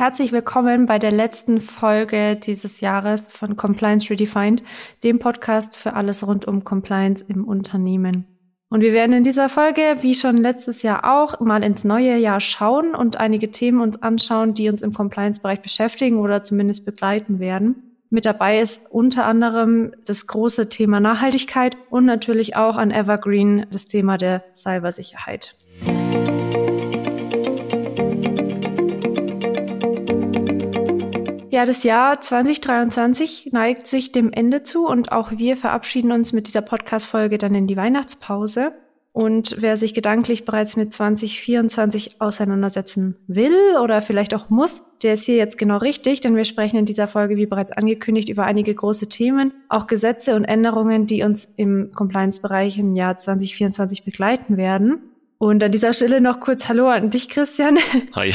Herzlich 0.00 0.32
willkommen 0.32 0.86
bei 0.86 0.98
der 0.98 1.12
letzten 1.12 1.60
Folge 1.60 2.34
dieses 2.34 2.80
Jahres 2.80 3.30
von 3.30 3.58
Compliance 3.58 4.08
Redefined, 4.08 4.62
dem 5.04 5.18
Podcast 5.18 5.76
für 5.76 5.92
alles 5.92 6.26
rund 6.26 6.48
um 6.48 6.64
Compliance 6.64 7.22
im 7.28 7.44
Unternehmen. 7.44 8.24
Und 8.70 8.80
wir 8.80 8.94
werden 8.94 9.12
in 9.12 9.24
dieser 9.24 9.50
Folge, 9.50 9.98
wie 10.00 10.14
schon 10.14 10.38
letztes 10.38 10.80
Jahr 10.80 11.04
auch, 11.04 11.38
mal 11.40 11.62
ins 11.62 11.84
neue 11.84 12.16
Jahr 12.16 12.40
schauen 12.40 12.94
und 12.94 13.18
einige 13.18 13.50
Themen 13.50 13.82
uns 13.82 14.00
anschauen, 14.00 14.54
die 14.54 14.70
uns 14.70 14.82
im 14.82 14.94
Compliance-Bereich 14.94 15.60
beschäftigen 15.60 16.16
oder 16.16 16.44
zumindest 16.44 16.86
begleiten 16.86 17.38
werden. 17.38 17.98
Mit 18.08 18.24
dabei 18.24 18.58
ist 18.58 18.80
unter 18.88 19.26
anderem 19.26 19.92
das 20.06 20.26
große 20.26 20.70
Thema 20.70 21.00
Nachhaltigkeit 21.00 21.76
und 21.90 22.06
natürlich 22.06 22.56
auch 22.56 22.78
an 22.78 22.90
Evergreen 22.90 23.66
das 23.70 23.84
Thema 23.84 24.16
der 24.16 24.44
Cybersicherheit. 24.56 25.56
Ja, 31.52 31.66
das 31.66 31.82
Jahr 31.82 32.20
2023 32.20 33.50
neigt 33.50 33.88
sich 33.88 34.12
dem 34.12 34.32
Ende 34.32 34.62
zu 34.62 34.86
und 34.86 35.10
auch 35.10 35.32
wir 35.32 35.56
verabschieden 35.56 36.12
uns 36.12 36.32
mit 36.32 36.46
dieser 36.46 36.62
Podcast-Folge 36.62 37.38
dann 37.38 37.56
in 37.56 37.66
die 37.66 37.76
Weihnachtspause. 37.76 38.72
Und 39.12 39.56
wer 39.58 39.76
sich 39.76 39.92
gedanklich 39.92 40.44
bereits 40.44 40.76
mit 40.76 40.94
2024 40.94 42.20
auseinandersetzen 42.20 43.16
will 43.26 43.76
oder 43.82 44.00
vielleicht 44.00 44.32
auch 44.32 44.48
muss, 44.48 44.82
der 45.02 45.14
ist 45.14 45.24
hier 45.24 45.34
jetzt 45.34 45.58
genau 45.58 45.78
richtig, 45.78 46.20
denn 46.20 46.36
wir 46.36 46.44
sprechen 46.44 46.76
in 46.76 46.84
dieser 46.84 47.08
Folge, 47.08 47.36
wie 47.36 47.46
bereits 47.46 47.72
angekündigt, 47.72 48.28
über 48.28 48.44
einige 48.44 48.72
große 48.72 49.08
Themen, 49.08 49.52
auch 49.68 49.88
Gesetze 49.88 50.36
und 50.36 50.44
Änderungen, 50.44 51.08
die 51.08 51.24
uns 51.24 51.46
im 51.56 51.90
Compliance-Bereich 51.92 52.78
im 52.78 52.94
Jahr 52.94 53.16
2024 53.16 54.04
begleiten 54.04 54.56
werden. 54.56 55.02
Und 55.38 55.64
an 55.64 55.72
dieser 55.72 55.94
Stelle 55.94 56.20
noch 56.20 56.38
kurz 56.38 56.68
Hallo 56.68 56.86
an 56.86 57.10
dich, 57.10 57.28
Christian. 57.28 57.76
Hi. 58.14 58.32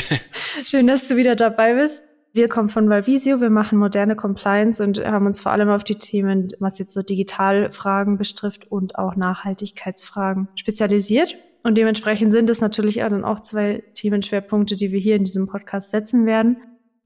Schön, 0.65 0.87
dass 0.87 1.07
du 1.07 1.15
wieder 1.15 1.37
dabei 1.37 1.75
bist. 1.75 2.03
Wir 2.35 2.49
kommen 2.49 2.67
von 2.67 2.89
Valvisio, 2.89 3.39
wir 3.39 3.49
machen 3.49 3.79
moderne 3.79 4.17
Compliance 4.17 4.83
und 4.83 4.99
haben 4.99 5.25
uns 5.25 5.39
vor 5.39 5.53
allem 5.53 5.69
auf 5.69 5.85
die 5.85 5.95
Themen, 5.95 6.49
was 6.59 6.77
jetzt 6.79 6.93
so 6.93 7.01
Digitalfragen 7.01 8.17
betrifft 8.17 8.69
und 8.69 8.99
auch 8.99 9.15
Nachhaltigkeitsfragen 9.15 10.49
spezialisiert. 10.55 11.37
Und 11.63 11.77
dementsprechend 11.77 12.33
sind 12.33 12.49
es 12.49 12.59
natürlich 12.59 13.05
auch 13.05 13.09
dann 13.09 13.23
auch 13.23 13.39
zwei 13.39 13.85
Themenschwerpunkte, 13.93 14.75
die 14.75 14.91
wir 14.91 14.99
hier 14.99 15.15
in 15.15 15.23
diesem 15.23 15.47
Podcast 15.47 15.91
setzen 15.91 16.25
werden. 16.25 16.57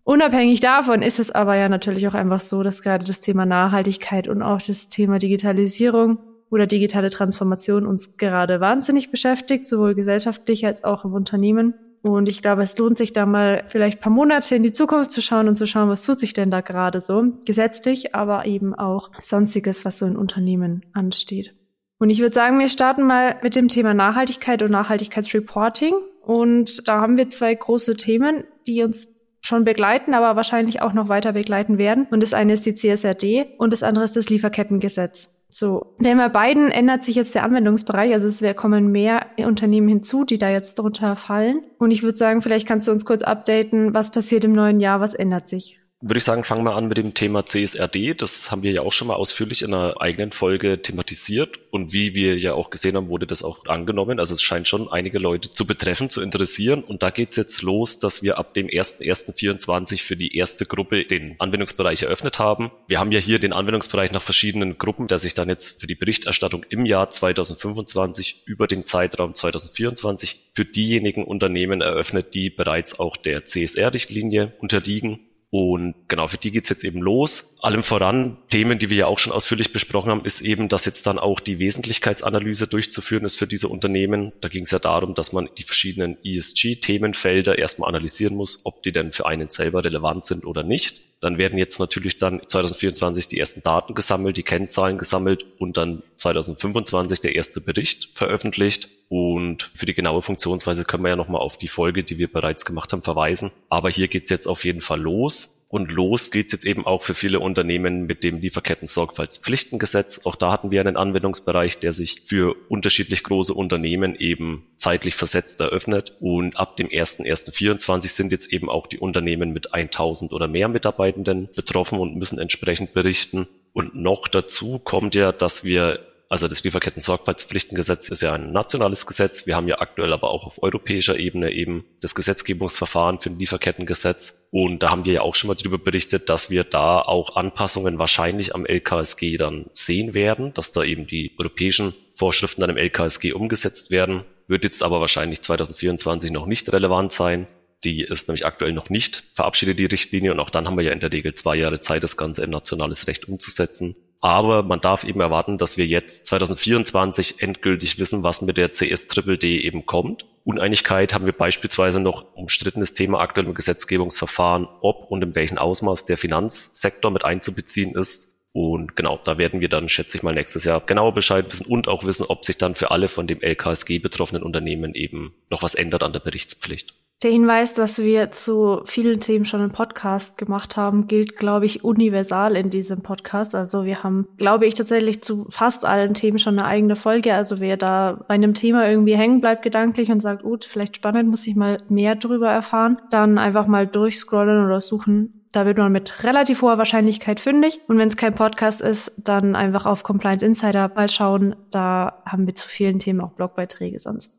Unabhängig 0.04 0.62
davon 0.62 1.04
ist 1.04 1.20
es 1.20 1.30
aber 1.30 1.56
ja 1.56 1.70
natürlich 1.70 2.08
auch 2.08 2.16
einfach 2.16 2.42
so, 2.42 2.64
dass 2.64 2.82
gerade 2.82 3.06
das 3.06 3.22
Thema 3.22 3.46
Nachhaltigkeit 3.46 4.28
und 4.28 4.42
auch 4.42 4.64
das 4.64 4.90
Thema 4.90 5.20
Digitalisierung 5.20 6.18
oder 6.50 6.66
digitale 6.66 7.12
Transformation 7.12 7.86
uns 7.86 8.18
gerade 8.18 8.62
wahnsinnig 8.62 9.12
beschäftigt, 9.12 9.68
sowohl 9.68 9.94
gesellschaftlich 9.94 10.66
als 10.66 10.84
auch 10.84 11.06
im 11.06 11.14
Unternehmen. 11.14 11.76
Und 12.02 12.30
ich 12.30 12.42
glaube, 12.42 12.64
es 12.64 12.78
lohnt 12.78 12.98
sich 12.98 13.12
da 13.12 13.26
mal 13.26 13.64
vielleicht 13.68 14.00
paar 14.00 14.12
Monate 14.12 14.56
in 14.56 14.64
die 14.64 14.72
Zukunft 14.72 15.12
zu 15.12 15.22
schauen 15.22 15.48
und 15.48 15.56
zu 15.56 15.68
schauen, 15.68 15.90
was 15.90 16.04
tut 16.04 16.20
sich 16.20 16.34
denn 16.34 16.50
da 16.50 16.62
gerade 16.62 17.02
so 17.02 17.34
gesetzlich, 17.46 18.16
aber 18.16 18.46
eben 18.46 18.74
auch 18.74 19.12
sonstiges, 19.22 19.84
was 19.84 20.00
so 20.00 20.06
in 20.06 20.16
Unternehmen 20.16 20.86
ansteht. 20.94 21.54
Und 21.98 22.10
ich 22.10 22.20
würde 22.20 22.34
sagen, 22.34 22.60
wir 22.60 22.70
starten 22.70 23.04
mal 23.04 23.38
mit 23.44 23.56
dem 23.56 23.68
Thema 23.68 23.94
Nachhaltigkeit 23.94 24.64
und 24.64 24.72
Nachhaltigkeitsreporting. 24.72 25.96
Und 26.22 26.88
da 26.88 27.02
haben 27.02 27.18
wir 27.18 27.30
zwei 27.30 27.54
große 27.54 27.98
Themen, 27.98 28.46
die 28.68 28.84
uns 28.84 29.20
schon 29.42 29.66
begleiten, 29.66 30.14
aber 30.14 30.36
wahrscheinlich 30.36 30.82
auch 30.82 30.94
noch 30.94 31.10
weiter 31.10 31.34
begleiten 31.34 31.78
werden. 31.78 32.08
Und 32.10 32.24
das 32.24 32.34
eine 32.34 32.54
ist 32.54 32.66
die 32.66 32.76
CSRD 32.76 33.48
und 33.58 33.74
das 33.74 33.84
andere 33.84 34.06
ist 34.06 34.16
das 34.16 34.30
Lieferkettengesetz. 34.30 35.39
So, 35.52 35.96
denn 36.00 36.18
bei 36.18 36.30
beiden 36.30 36.70
ändert 36.70 37.04
sich 37.04 37.16
jetzt 37.16 37.34
der 37.34 37.44
Anwendungsbereich. 37.44 38.14
Also 38.14 38.28
es 38.28 38.56
kommen 38.56 38.92
mehr 38.92 39.26
Unternehmen 39.38 39.88
hinzu, 39.88 40.24
die 40.24 40.38
da 40.38 40.50
jetzt 40.50 40.78
drunter 40.78 41.16
fallen. 41.16 41.64
Und 41.80 41.90
ich 41.90 42.04
würde 42.04 42.18
sagen, 42.18 42.44
vielleicht 42.44 42.68
kannst 42.68 42.88
du 42.88 42.92
uns 42.92 43.04
kurz 43.04 43.24
updaten, 43.24 43.96
was 43.96 44.12
passiert 44.12 44.44
im 44.44 44.54
neuen 44.54 44.80
Jahr, 44.80 45.02
was 45.02 45.16
ändert 45.16 45.50
sich? 45.50 45.82
Würde 46.02 46.20
ich 46.20 46.24
sagen, 46.24 46.46
fangen 46.46 46.64
wir 46.64 46.76
an 46.76 46.88
mit 46.88 46.98
dem 46.98 47.14
Thema 47.14 47.46
CSRD. 47.46 48.14
Das 48.14 48.52
haben 48.52 48.64
wir 48.64 48.72
ja 48.72 48.84
auch 48.84 48.94
schon 48.94 49.10
mal 49.10 49.16
ausführlich 49.16 49.64
in 49.64 49.74
einer 49.74 50.00
eigenen 50.00 50.32
Folge 50.32 50.82
thematisiert. 50.82 51.60
Und 51.72 51.92
wie 51.92 52.16
wir 52.16 52.38
ja 52.38 52.54
auch 52.54 52.70
gesehen 52.70 52.96
haben, 52.96 53.10
wurde 53.10 53.28
das 53.28 53.44
auch 53.44 53.66
angenommen. 53.66 54.18
Also 54.18 54.34
es 54.34 54.42
scheint 54.42 54.70
schon 54.70 54.90
einige 54.90 55.20
Leute 55.20 55.52
zu 55.52 55.68
betreffen, 55.68 56.10
zu 56.10 56.22
interessieren. 56.22 56.84
Und 56.84 57.04
da 57.04 57.10
geht's 57.10 57.36
jetzt 57.36 57.62
los, 57.64 58.00
dass 58.00 58.24
wir 58.24 58.38
ab 58.38 58.54
dem 58.54 58.68
1.1.24 58.68 60.02
für 60.02 60.16
die 60.16 60.38
erste 60.38 60.66
Gruppe 60.66 61.04
den 61.04 61.36
Anwendungsbereich 61.38 62.04
eröffnet 62.04 62.40
haben. 62.40 62.72
Wir 62.88 63.00
haben 63.00 63.12
ja 63.12 63.20
hier 63.20 63.40
den 63.40 63.52
Anwendungsbereich 63.52 64.14
nach 64.14 64.24
verschiedenen 64.24 64.78
Gruppen, 64.78 65.08
der 65.08 65.20
sich 65.20 65.34
dann 65.34 65.50
jetzt 65.50 65.82
für 65.82 65.88
die 65.88 65.96
Berichterstattung 65.96 66.64
im 66.70 66.86
Jahr 66.86 67.10
2025 67.10 68.44
über 68.46 68.68
den 68.68 68.86
Zeitraum 68.86 69.34
2024 69.34 70.52
für 70.54 70.64
diejenigen 70.64 71.26
Unternehmen 71.26 71.82
eröffnet, 71.82 72.34
die 72.36 72.50
bereits 72.50 73.00
auch 73.00 73.18
der 73.18 73.44
CSR-Richtlinie 73.44 74.54
unterliegen 74.60 75.20
und 75.52 75.96
genau, 76.08 76.28
für 76.28 76.38
die 76.38 76.52
geht's 76.52 76.70
jetzt 76.70 76.84
eben 76.84 77.02
los. 77.02 77.56
Allem 77.62 77.82
voran, 77.82 78.38
Themen, 78.50 78.78
die 78.78 78.92
wir 78.92 78.98
ja 78.98 79.08
auch 79.08 79.18
schon 79.18 79.34
ausführlich 79.34 79.74
besprochen 79.74 80.12
haben, 80.12 80.24
ist 80.24 80.42
eben, 80.42 80.70
dass 80.70 80.86
jetzt 80.86 81.08
dann 81.08 81.18
auch 81.18 81.40
die 81.40 81.58
Wesentlichkeitsanalyse 81.58 82.68
durchzuführen 82.68 83.26
ist 83.26 83.36
für 83.36 83.48
diese 83.48 83.68
Unternehmen. 83.68 84.32
Da 84.42 84.50
ging 84.50 84.64
es 84.64 84.72
ja 84.72 84.78
darum, 84.78 85.16
dass 85.16 85.34
man 85.34 85.50
die 85.58 85.64
verschiedenen 85.64 86.18
ESG-Themenfelder 86.24 87.58
erstmal 87.58 87.90
analysieren 87.90 88.36
muss, 88.36 88.62
ob 88.64 88.84
die 88.84 88.92
denn 88.92 89.12
für 89.12 89.26
einen 89.26 89.50
selber 89.50 89.84
relevant 89.84 90.26
sind 90.26 90.46
oder 90.46 90.62
nicht. 90.62 91.02
Dann 91.22 91.38
werden 91.38 91.60
jetzt 91.60 91.80
natürlich 91.80 92.18
dann 92.18 92.42
2024 92.48 93.28
die 93.28 93.40
ersten 93.40 93.62
Daten 93.62 93.94
gesammelt, 93.94 94.38
die 94.38 94.44
Kennzahlen 94.44 94.98
gesammelt 94.98 95.46
und 95.58 95.76
dann 95.76 96.02
2025 96.16 97.20
der 97.22 97.36
erste 97.36 97.60
Bericht 97.60 98.18
veröffentlicht. 98.18 98.90
Und 99.10 99.72
für 99.74 99.86
die 99.86 99.94
genaue 99.94 100.22
Funktionsweise 100.22 100.86
können 100.86 101.04
wir 101.04 101.10
ja 101.10 101.16
nochmal 101.16 101.42
auf 101.42 101.58
die 101.58 101.68
Folge, 101.68 102.04
die 102.04 102.18
wir 102.18 102.32
bereits 102.32 102.64
gemacht 102.64 102.94
haben, 102.94 103.02
verweisen. 103.02 103.52
Aber 103.68 103.90
hier 103.90 104.08
geht's 104.08 104.30
jetzt 104.30 104.48
auf 104.48 104.64
jeden 104.64 104.82
Fall 104.82 105.02
los. 105.02 105.59
Und 105.72 105.92
los 105.92 106.32
geht's 106.32 106.52
jetzt 106.52 106.66
eben 106.66 106.88
auch 106.88 107.04
für 107.04 107.14
viele 107.14 107.40
Unternehmen 107.40 108.08
mit 108.08 108.24
dem 108.24 108.40
Lieferketten-Sorgfaltspflichtengesetz. 108.40 110.22
Auch 110.26 110.36
da 110.36 110.52
hatten 110.52 110.72
wir 110.72 110.82
einen 110.82 110.98
Anwendungsbereich, 110.98 111.78
der 111.78 111.94
sich 111.94 112.24
für 112.26 112.56
unterschiedlich 112.70 113.24
große 113.24 113.54
Unternehmen 113.54 114.16
eben 114.16 114.66
zeitlich 114.78 115.14
versetzt 115.14 115.62
eröffnet. 115.62 116.18
Und 116.20 116.58
ab 116.58 116.76
dem 116.76 116.88
1.1.24 116.88 118.08
sind 118.08 118.32
jetzt 118.32 118.52
eben 118.52 118.68
auch 118.68 118.88
die 118.88 118.98
Unternehmen 118.98 119.54
mit 119.54 119.72
1000 119.72 120.34
oder 120.34 120.48
mehr 120.48 120.70
Mitarbeitenden 120.70 121.50
betroffen 121.56 122.00
und 122.00 122.16
müssen 122.16 122.40
entsprechend 122.40 122.96
berichten. 122.96 123.48
Und 123.72 123.94
noch 123.94 124.28
dazu 124.28 124.80
kommt 124.80 125.14
ja, 125.14 125.32
dass 125.32 125.64
wir 125.64 126.00
also 126.30 126.48
das 126.48 126.64
Lieferketten-Sorgfaltspflichtengesetz 126.64 128.10
ist 128.10 128.22
ja 128.22 128.34
ein 128.34 128.52
nationales 128.52 129.08
Gesetz. 129.08 129.48
Wir 129.48 129.56
haben 129.56 129.68
ja 129.68 129.80
aktuell 129.80 130.14
aber 130.14 130.30
auch 130.30 130.46
auf 130.46 130.62
europäischer 130.62 131.18
Ebene 131.18 131.52
eben 131.52 131.86
das 132.02 132.14
Gesetzgebungsverfahren 132.14 133.20
für 133.20 133.32
ein 133.32 133.40
Lieferkettengesetz. 133.40 134.48
Und 134.52 134.84
da 134.84 134.92
haben 134.92 135.06
wir 135.06 135.14
ja 135.14 135.22
auch 135.22 135.34
schon 135.34 135.48
mal 135.48 135.56
darüber 135.56 135.80
berichtet, 135.80 136.30
dass 136.30 136.52
wir 136.52 136.64
da 136.64 137.02
auch 137.02 137.36
Anpassungen 137.36 137.98
wahrscheinlich 137.98 138.54
am 138.54 138.68
LKSG 138.68 139.38
dann 139.38 139.72
sehen 139.74 140.14
werden, 140.14 140.54
dass 140.54 140.72
da 140.72 140.84
eben 140.84 141.08
die 141.08 141.34
europäischen 141.40 141.96
Vorschriften 142.14 142.62
dann 142.62 142.70
im 142.70 142.78
LKSG 142.78 143.34
umgesetzt 143.34 143.90
werden. 143.90 144.24
Wird 144.48 144.64
jetzt 144.64 144.84
aber 144.84 145.02
wahrscheinlich 145.02 145.42
2024 145.42 146.30
noch 146.30 146.46
nicht 146.46 146.72
relevant 146.72 147.12
sein. 147.12 147.48
Die 147.84 148.02
ist 148.02 148.28
nämlich 148.28 148.46
aktuell 148.46 148.74
noch 148.74 148.92
nicht 148.92 149.24
verabschiedet, 149.34 149.80
die 149.80 149.86
Richtlinie. 149.86 150.32
Und 150.32 150.40
auch 150.40 150.52
dann 150.52 150.68
haben 150.68 150.78
wir 150.78 150.84
ja 150.84 150.92
in 150.92 151.00
der 151.00 151.12
Regel 151.12 151.34
zwei 151.34 151.56
Jahre 151.56 151.80
Zeit, 151.80 152.04
das 152.04 152.18
Ganze 152.18 152.44
in 152.44 152.52
nationales 152.52 153.08
Recht 153.08 153.28
umzusetzen. 153.28 153.96
Aber 154.22 154.64
man 154.64 154.82
darf 154.82 155.06
eben 155.06 155.22
erwarten, 155.22 155.58
dass 155.58 155.78
wir 155.78 155.86
jetzt 155.86 156.28
2024 156.28 157.42
endgültig 157.42 158.00
wissen, 158.00 158.22
was 158.22 158.42
mit 158.42 158.58
der 158.58 158.70
CS 158.70 159.08
Triple 159.08 159.38
D 159.38 159.62
eben 159.62 159.86
kommt. 159.86 160.26
Uneinigkeit 160.44 161.14
haben 161.14 161.26
wir 161.26 161.34
beispielsweise 161.34 162.02
noch 162.02 162.26
umstrittenes 162.36 162.94
Thema 162.94 163.20
aktuell 163.20 163.48
im 163.48 163.54
Gesetzgebungsverfahren, 163.54 164.68
ob 164.82 165.10
und 165.10 165.24
in 165.24 165.36
welchem 165.36 165.58
Ausmaß 165.58 166.06
der 166.06 166.18
Finanzsektor 166.18 167.12
mit 167.12 167.24
einzubeziehen 167.24 167.96
ist. 167.96 168.40
Und 168.52 168.96
genau, 168.96 169.20
da 169.24 169.38
werden 169.38 169.62
wir 169.62 169.70
dann, 169.70 169.88
schätze 169.88 170.18
ich 170.18 170.24
mal, 170.24 170.34
nächstes 170.34 170.66
Jahr 170.66 170.82
genauer 170.82 171.14
Bescheid 171.14 171.46
wissen 171.50 171.68
und 171.68 171.88
auch 171.88 172.04
wissen, 172.04 172.26
ob 172.28 172.44
sich 172.44 172.58
dann 172.58 172.76
für 172.76 172.92
alle 172.92 173.08
von 173.08 173.28
dem 173.28 173.42
LKSG 173.42 174.00
betroffenen 174.00 174.44
Unternehmen 174.44 174.96
eben 174.96 175.34
noch 175.50 175.64
was 175.64 175.76
ändert 175.76 176.04
an 176.04 176.14
der 176.14 176.20
Berichtspflicht. 176.20 176.94
Der 177.22 177.32
Hinweis, 177.32 177.74
dass 177.74 177.98
wir 177.98 178.32
zu 178.32 178.80
vielen 178.86 179.20
Themen 179.20 179.44
schon 179.44 179.60
einen 179.60 179.74
Podcast 179.74 180.38
gemacht 180.38 180.78
haben, 180.78 181.08
gilt, 181.08 181.36
glaube 181.36 181.66
ich, 181.66 181.84
universal 181.84 182.56
in 182.56 182.70
diesem 182.70 183.02
Podcast. 183.02 183.56
Also 183.56 183.84
wir 183.84 184.04
haben, 184.04 184.30
glaube 184.38 184.66
ich, 184.66 184.76
tatsächlich 184.76 185.22
zu 185.22 185.46
fast 185.50 185.86
allen 185.86 186.14
Themen 186.14 186.40
schon 186.40 186.58
eine 186.58 186.66
eigene 186.66 186.96
Folge. 186.96 187.34
Also 187.34 187.60
wer 187.60 187.76
da 187.76 188.24
bei 188.30 188.36
einem 188.36 188.54
Thema 188.54 188.90
irgendwie 188.90 189.18
hängen 189.18 189.42
bleibt 189.42 189.64
gedanklich 189.64 190.10
und 190.12 190.22
sagt, 190.22 190.44
gut, 190.44 190.64
vielleicht 190.64 190.96
spannend, 190.96 191.30
muss 191.30 191.46
ich 191.46 191.58
mal 191.58 191.80
mehr 191.90 192.16
drüber 192.16 192.50
erfahren, 192.50 193.02
dann 193.10 193.38
einfach 193.38 193.68
mal 193.68 193.86
durchscrollen 193.86 194.66
oder 194.66 194.80
suchen. 194.80 195.44
Da 195.52 195.66
wird 195.66 195.78
man 195.78 195.92
mit 195.92 196.24
relativ 196.24 196.62
hoher 196.62 196.78
Wahrscheinlichkeit 196.78 197.42
fündig. 197.42 197.82
Und 197.90 197.98
wenn 197.98 198.08
es 198.08 198.16
kein 198.16 198.36
Podcast 198.36 198.80
ist, 198.80 199.28
dann 199.28 199.58
einfach 199.58 199.86
auf 199.86 200.04
Compliance 200.04 200.46
Insider 200.46 200.90
mal 200.96 201.10
schauen. 201.10 201.58
Da 201.70 202.22
haben 202.26 202.48
wir 202.48 202.56
zu 202.56 202.70
vielen 202.70 203.00
Themen 203.00 203.20
auch 203.20 203.32
Blogbeiträge 203.32 204.00
sonst. 204.00 204.39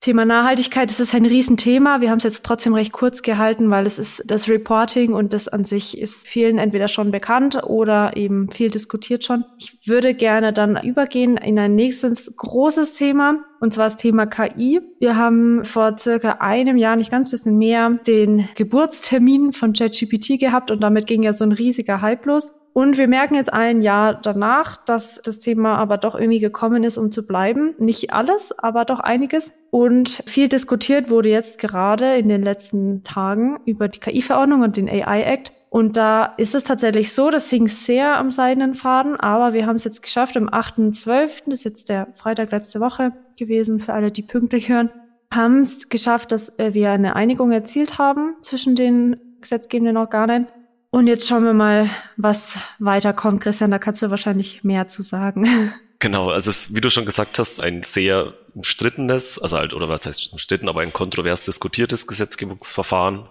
Thema 0.00 0.24
Nachhaltigkeit, 0.24 0.88
das 0.88 0.98
ist 0.98 1.14
ein 1.14 1.26
Riesenthema. 1.26 2.00
Wir 2.00 2.10
haben 2.10 2.16
es 2.16 2.24
jetzt 2.24 2.46
trotzdem 2.46 2.72
recht 2.72 2.90
kurz 2.90 3.20
gehalten, 3.20 3.68
weil 3.68 3.84
es 3.84 3.98
ist 3.98 4.24
das 4.26 4.48
Reporting 4.48 5.12
und 5.12 5.34
das 5.34 5.46
an 5.46 5.66
sich 5.66 5.98
ist 5.98 6.26
vielen 6.26 6.56
entweder 6.56 6.88
schon 6.88 7.10
bekannt 7.10 7.62
oder 7.64 8.16
eben 8.16 8.48
viel 8.48 8.70
diskutiert 8.70 9.26
schon. 9.26 9.44
Ich 9.58 9.86
würde 9.86 10.14
gerne 10.14 10.54
dann 10.54 10.82
übergehen 10.82 11.36
in 11.36 11.58
ein 11.58 11.74
nächstes 11.74 12.34
großes 12.34 12.94
Thema 12.94 13.44
und 13.60 13.74
zwar 13.74 13.84
das 13.84 13.98
Thema 13.98 14.24
KI. 14.24 14.80
Wir 15.00 15.16
haben 15.16 15.66
vor 15.66 15.98
circa 15.98 16.38
einem 16.40 16.78
Jahr, 16.78 16.96
nicht 16.96 17.10
ganz 17.10 17.30
bisschen 17.30 17.58
mehr, 17.58 17.90
den 18.06 18.48
Geburtstermin 18.54 19.52
von 19.52 19.74
ChatGPT 19.74 20.40
gehabt 20.40 20.70
und 20.70 20.80
damit 20.80 21.06
ging 21.08 21.22
ja 21.22 21.34
so 21.34 21.44
ein 21.44 21.52
riesiger 21.52 22.00
Hype 22.00 22.24
los. 22.24 22.59
Und 22.72 22.98
wir 22.98 23.08
merken 23.08 23.34
jetzt 23.34 23.52
ein 23.52 23.82
Jahr 23.82 24.14
danach, 24.14 24.76
dass 24.76 25.20
das 25.22 25.38
Thema 25.38 25.76
aber 25.76 25.98
doch 25.98 26.14
irgendwie 26.14 26.38
gekommen 26.38 26.84
ist, 26.84 26.98
um 26.98 27.10
zu 27.10 27.26
bleiben. 27.26 27.74
Nicht 27.78 28.12
alles, 28.12 28.56
aber 28.58 28.84
doch 28.84 29.00
einiges. 29.00 29.52
Und 29.70 30.08
viel 30.08 30.48
diskutiert 30.48 31.10
wurde 31.10 31.30
jetzt 31.30 31.58
gerade 31.58 32.16
in 32.16 32.28
den 32.28 32.42
letzten 32.42 33.02
Tagen 33.02 33.58
über 33.64 33.88
die 33.88 33.98
KI-Verordnung 33.98 34.62
und 34.62 34.76
den 34.76 34.88
AI-Act. 34.88 35.52
Und 35.68 35.96
da 35.96 36.24
ist 36.36 36.54
es 36.54 36.64
tatsächlich 36.64 37.12
so, 37.12 37.30
das 37.30 37.48
hing 37.48 37.68
sehr 37.68 38.16
am 38.16 38.32
seidenen 38.32 38.74
Faden, 38.74 39.14
aber 39.16 39.52
wir 39.52 39.66
haben 39.66 39.76
es 39.76 39.84
jetzt 39.84 40.02
geschafft, 40.02 40.36
am 40.36 40.48
8.12., 40.48 41.42
das 41.46 41.60
ist 41.60 41.64
jetzt 41.64 41.88
der 41.88 42.08
Freitag 42.12 42.50
letzte 42.50 42.80
Woche 42.80 43.12
gewesen, 43.38 43.78
für 43.78 43.94
alle, 43.94 44.10
die 44.10 44.22
pünktlich 44.22 44.68
hören, 44.68 44.90
haben 45.32 45.60
es 45.60 45.88
geschafft, 45.88 46.32
dass 46.32 46.52
wir 46.58 46.90
eine 46.90 47.14
Einigung 47.14 47.52
erzielt 47.52 47.98
haben 47.98 48.34
zwischen 48.42 48.74
den 48.74 49.16
gesetzgebenden 49.40 49.96
Organen 49.96 50.48
und 50.90 51.06
jetzt 51.06 51.28
schauen 51.28 51.44
wir 51.44 51.52
mal, 51.52 51.90
was 52.16 52.58
weiterkommt. 52.78 53.40
Christian, 53.40 53.70
da 53.70 53.78
kannst 53.78 54.02
du 54.02 54.10
wahrscheinlich 54.10 54.64
mehr 54.64 54.88
zu 54.88 55.02
sagen. 55.02 55.72
Genau, 56.02 56.30
also 56.30 56.48
es, 56.48 56.74
wie 56.74 56.80
du 56.80 56.88
schon 56.88 57.04
gesagt 57.04 57.38
hast, 57.38 57.60
ein 57.60 57.82
sehr 57.82 58.32
umstrittenes, 58.54 59.38
also 59.38 59.58
halt, 59.58 59.74
oder 59.74 59.90
was 59.90 60.06
heißt 60.06 60.32
umstritten, 60.32 60.66
aber 60.66 60.80
ein 60.80 60.94
kontrovers 60.94 61.44
diskutiertes 61.44 62.06
Gesetzgebungsverfahren. 62.06 63.28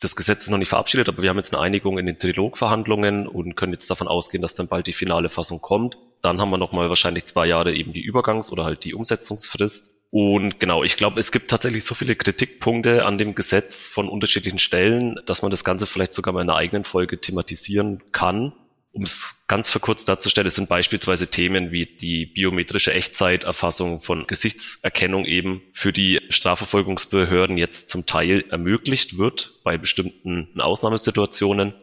Das 0.00 0.16
Gesetz 0.16 0.44
ist 0.44 0.50
noch 0.50 0.56
nicht 0.56 0.70
verabschiedet, 0.70 1.10
aber 1.10 1.22
wir 1.22 1.28
haben 1.28 1.36
jetzt 1.36 1.52
eine 1.52 1.62
Einigung 1.62 1.98
in 1.98 2.06
den 2.06 2.18
Trilogverhandlungen 2.18 3.26
und 3.26 3.56
können 3.56 3.74
jetzt 3.74 3.90
davon 3.90 4.08
ausgehen, 4.08 4.40
dass 4.40 4.54
dann 4.54 4.68
bald 4.68 4.86
die 4.86 4.94
finale 4.94 5.28
Fassung 5.28 5.60
kommt. 5.60 5.98
Dann 6.22 6.40
haben 6.40 6.48
wir 6.48 6.56
nochmal 6.56 6.88
wahrscheinlich 6.88 7.26
zwei 7.26 7.44
Jahre 7.46 7.74
eben 7.74 7.92
die 7.92 8.08
Übergangs- 8.10 8.50
oder 8.50 8.64
halt 8.64 8.84
die 8.84 8.94
Umsetzungsfrist. 8.94 9.97
Und 10.10 10.58
genau, 10.58 10.84
ich 10.84 10.96
glaube, 10.96 11.20
es 11.20 11.32
gibt 11.32 11.50
tatsächlich 11.50 11.84
so 11.84 11.94
viele 11.94 12.16
Kritikpunkte 12.16 13.04
an 13.04 13.18
dem 13.18 13.34
Gesetz 13.34 13.88
von 13.88 14.08
unterschiedlichen 14.08 14.58
Stellen, 14.58 15.20
dass 15.26 15.42
man 15.42 15.50
das 15.50 15.64
Ganze 15.64 15.86
vielleicht 15.86 16.14
sogar 16.14 16.32
mal 16.32 16.40
in 16.40 16.48
einer 16.48 16.58
eigenen 16.58 16.84
Folge 16.84 17.20
thematisieren 17.20 18.02
kann. 18.12 18.52
Um 18.90 19.02
es 19.02 19.44
ganz 19.48 19.68
verkürzt 19.68 20.08
darzustellen, 20.08 20.46
es 20.46 20.54
sind 20.54 20.70
beispielsweise 20.70 21.26
Themen 21.26 21.72
wie 21.72 21.84
die 21.84 22.24
biometrische 22.24 22.92
Echtzeiterfassung 22.92 24.00
von 24.00 24.26
Gesichtserkennung 24.26 25.26
eben 25.26 25.60
für 25.74 25.92
die 25.92 26.20
Strafverfolgungsbehörden 26.30 27.58
jetzt 27.58 27.90
zum 27.90 28.06
Teil 28.06 28.44
ermöglicht 28.48 29.18
wird 29.18 29.60
bei 29.62 29.76
bestimmten 29.76 30.58
Ausnahmesituationen. 30.58 31.74